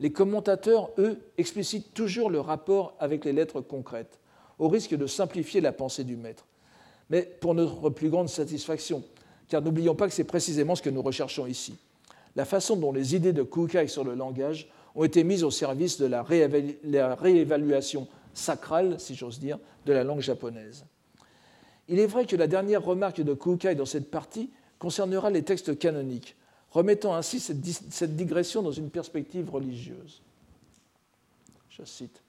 [0.01, 4.19] Les commentateurs, eux, explicitent toujours le rapport avec les lettres concrètes,
[4.59, 6.47] au risque de simplifier la pensée du maître.
[7.11, 9.03] Mais pour notre plus grande satisfaction,
[9.49, 11.77] car n'oublions pas que c'est précisément ce que nous recherchons ici.
[12.37, 15.99] La façon dont les idées de Kukai sur le langage ont été mises au service
[15.99, 18.07] de la, réévaluation
[18.39, 20.85] sacrale, si j'ose dire, de la langue japonaise.
[21.89, 25.79] Il est vrai que la dernière remarque de Kukai dans cette partie concernera les textes
[25.79, 26.37] canoniques,
[26.71, 30.23] remettant ainsi cette digression dans une perspective religieuse.
[31.71, 32.23] Je cite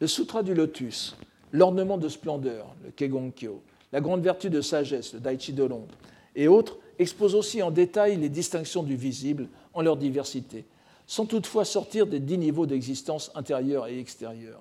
[0.00, 1.16] Le Sutra du Lotus,
[1.52, 3.62] l'ornement de splendeur, le Kegonkyo,
[3.92, 5.86] la grande vertu de sagesse, le Daichi Dolon,
[6.34, 10.64] et autres, exposent aussi en détail les distinctions du visible en leur diversité,
[11.06, 14.60] sans toutefois sortir des dix niveaux d'existence intérieure et extérieure.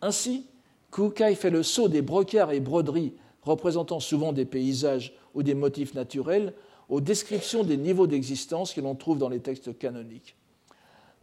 [0.00, 0.46] Ainsi,
[0.90, 3.12] Kukai fait le saut des brocarts et broderies
[3.42, 6.54] représentant souvent des paysages ou des motifs naturels
[6.88, 10.34] aux descriptions des niveaux d'existence que l'on trouve dans les textes canoniques.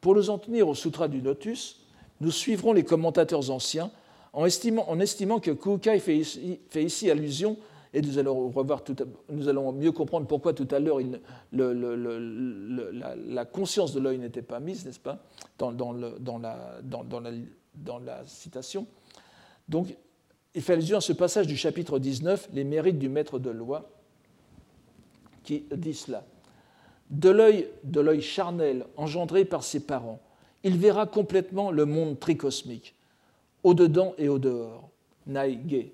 [0.02, 1.82] Pour nous en tenir au Sutra du Lotus,
[2.22, 3.92] nous suivrons les commentateurs anciens
[4.34, 7.58] en estimant, que Kukai fait ici, allusion,
[7.96, 8.84] et nous allons, revoir
[9.30, 11.00] nous allons mieux comprendre pourquoi tout à l'heure
[11.54, 15.24] la, conscience de l'œil n'était pas mise, n'est-ce pas,
[15.58, 15.72] dans,
[16.42, 18.86] la, citation.
[19.70, 19.96] Donc,
[20.54, 23.90] il fait allusion à ce passage du chapitre 19, les mérites du maître de loi,
[25.46, 26.26] qui dit cela.
[27.10, 30.20] De l'œil, de l'œil charnel engendré par ses parents,
[30.64, 32.94] il verra complètement le monde tricosmique,
[33.64, 34.90] au-dedans et au-dehors,
[35.28, 35.92] Naïge,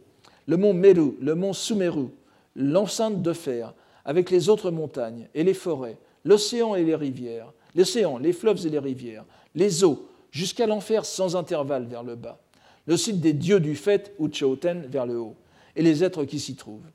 [0.48, 2.08] le mont Meru, le mont Sumeru,
[2.56, 3.74] l'enceinte de fer,
[4.06, 8.70] avec les autres montagnes et les forêts, l'océan et les rivières, l'océan, les fleuves et
[8.70, 9.26] les rivières,
[9.56, 12.40] les eaux, jusqu'à l'enfer sans intervalle vers le bas,
[12.88, 15.36] le site des dieux du fait, Uchoten, vers le haut,
[15.76, 16.90] et les êtres qui s'y trouvent.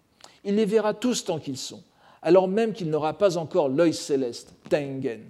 [0.44, 1.82] Il les verra tous tant qu'ils sont,
[2.22, 5.22] alors même qu'il n'aura pas encore l'œil céleste, Tengen.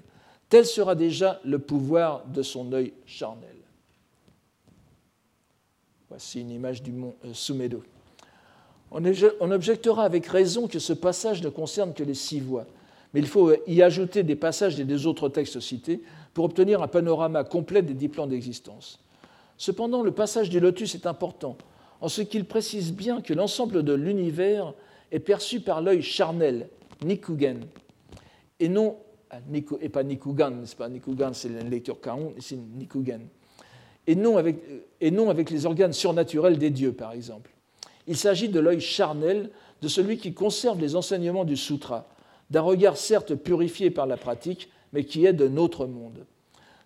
[0.48, 3.56] Tel sera déjà le pouvoir de son œil charnel.
[6.08, 7.32] Voici une image du mont euh.
[8.90, 12.66] On objectera avec raison que ce passage ne concerne que les six voies,
[13.12, 16.02] mais il faut y ajouter des passages des autres textes cités
[16.34, 19.00] pour obtenir un panorama complet des dix plans d'existence.
[19.56, 21.56] Cependant, le passage du lotus est important,
[22.00, 24.74] en ce qu'il précise bien que l'ensemble de l'univers
[25.10, 26.68] est perçu par l'œil charnel,
[27.04, 27.60] Nikugen,
[28.60, 28.96] et non,
[29.30, 29.38] ah,
[29.80, 30.02] et pas
[30.64, 30.88] c'est pas?
[31.32, 32.58] C'est une lecture Kaon, c'est
[34.06, 34.36] et non
[35.30, 37.50] avec les organes surnaturels des dieux, par exemple.
[38.06, 39.50] Il s'agit de l'œil charnel
[39.82, 42.08] de celui qui conserve les enseignements du sutra,
[42.50, 46.24] d'un regard certes purifié par la pratique, mais qui est de notre monde.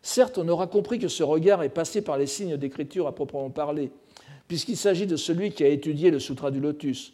[0.03, 3.51] Certes, on aura compris que ce regard est passé par les signes d'écriture à proprement
[3.51, 3.91] parler,
[4.49, 7.13] puisqu'il s'agit de celui qui a étudié le Sutra du Lotus,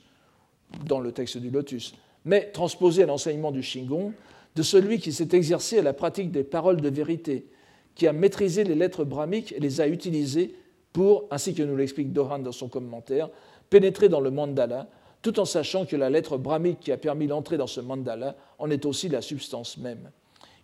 [0.84, 1.94] dans le texte du Lotus,
[2.24, 4.12] mais transposé à l'enseignement du Shingon,
[4.54, 7.46] de celui qui s'est exercé à la pratique des paroles de vérité,
[7.94, 10.54] qui a maîtrisé les lettres brahmiques et les a utilisées
[10.92, 13.28] pour, ainsi que nous l'explique Dohan dans son commentaire,
[13.70, 14.88] pénétrer dans le mandala,
[15.22, 18.70] tout en sachant que la lettre brahmique qui a permis l'entrée dans ce mandala en
[18.70, 20.10] est aussi la substance même.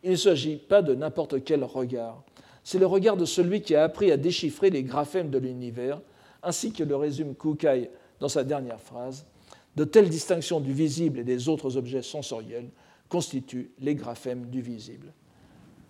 [0.02, 2.22] Il ne s'agit pas de n'importe quel regard.
[2.64, 6.00] C'est le regard de celui qui a appris à déchiffrer les graphèmes de l'univers,
[6.42, 7.90] ainsi que le résume Kukai
[8.20, 9.26] dans sa dernière phrase.
[9.74, 12.70] De telles distinctions du visible et des autres objets sensoriels
[13.08, 15.12] constituent les graphèmes du visible.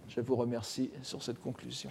[0.08, 1.90] Je vous remercie sur cette conclusion.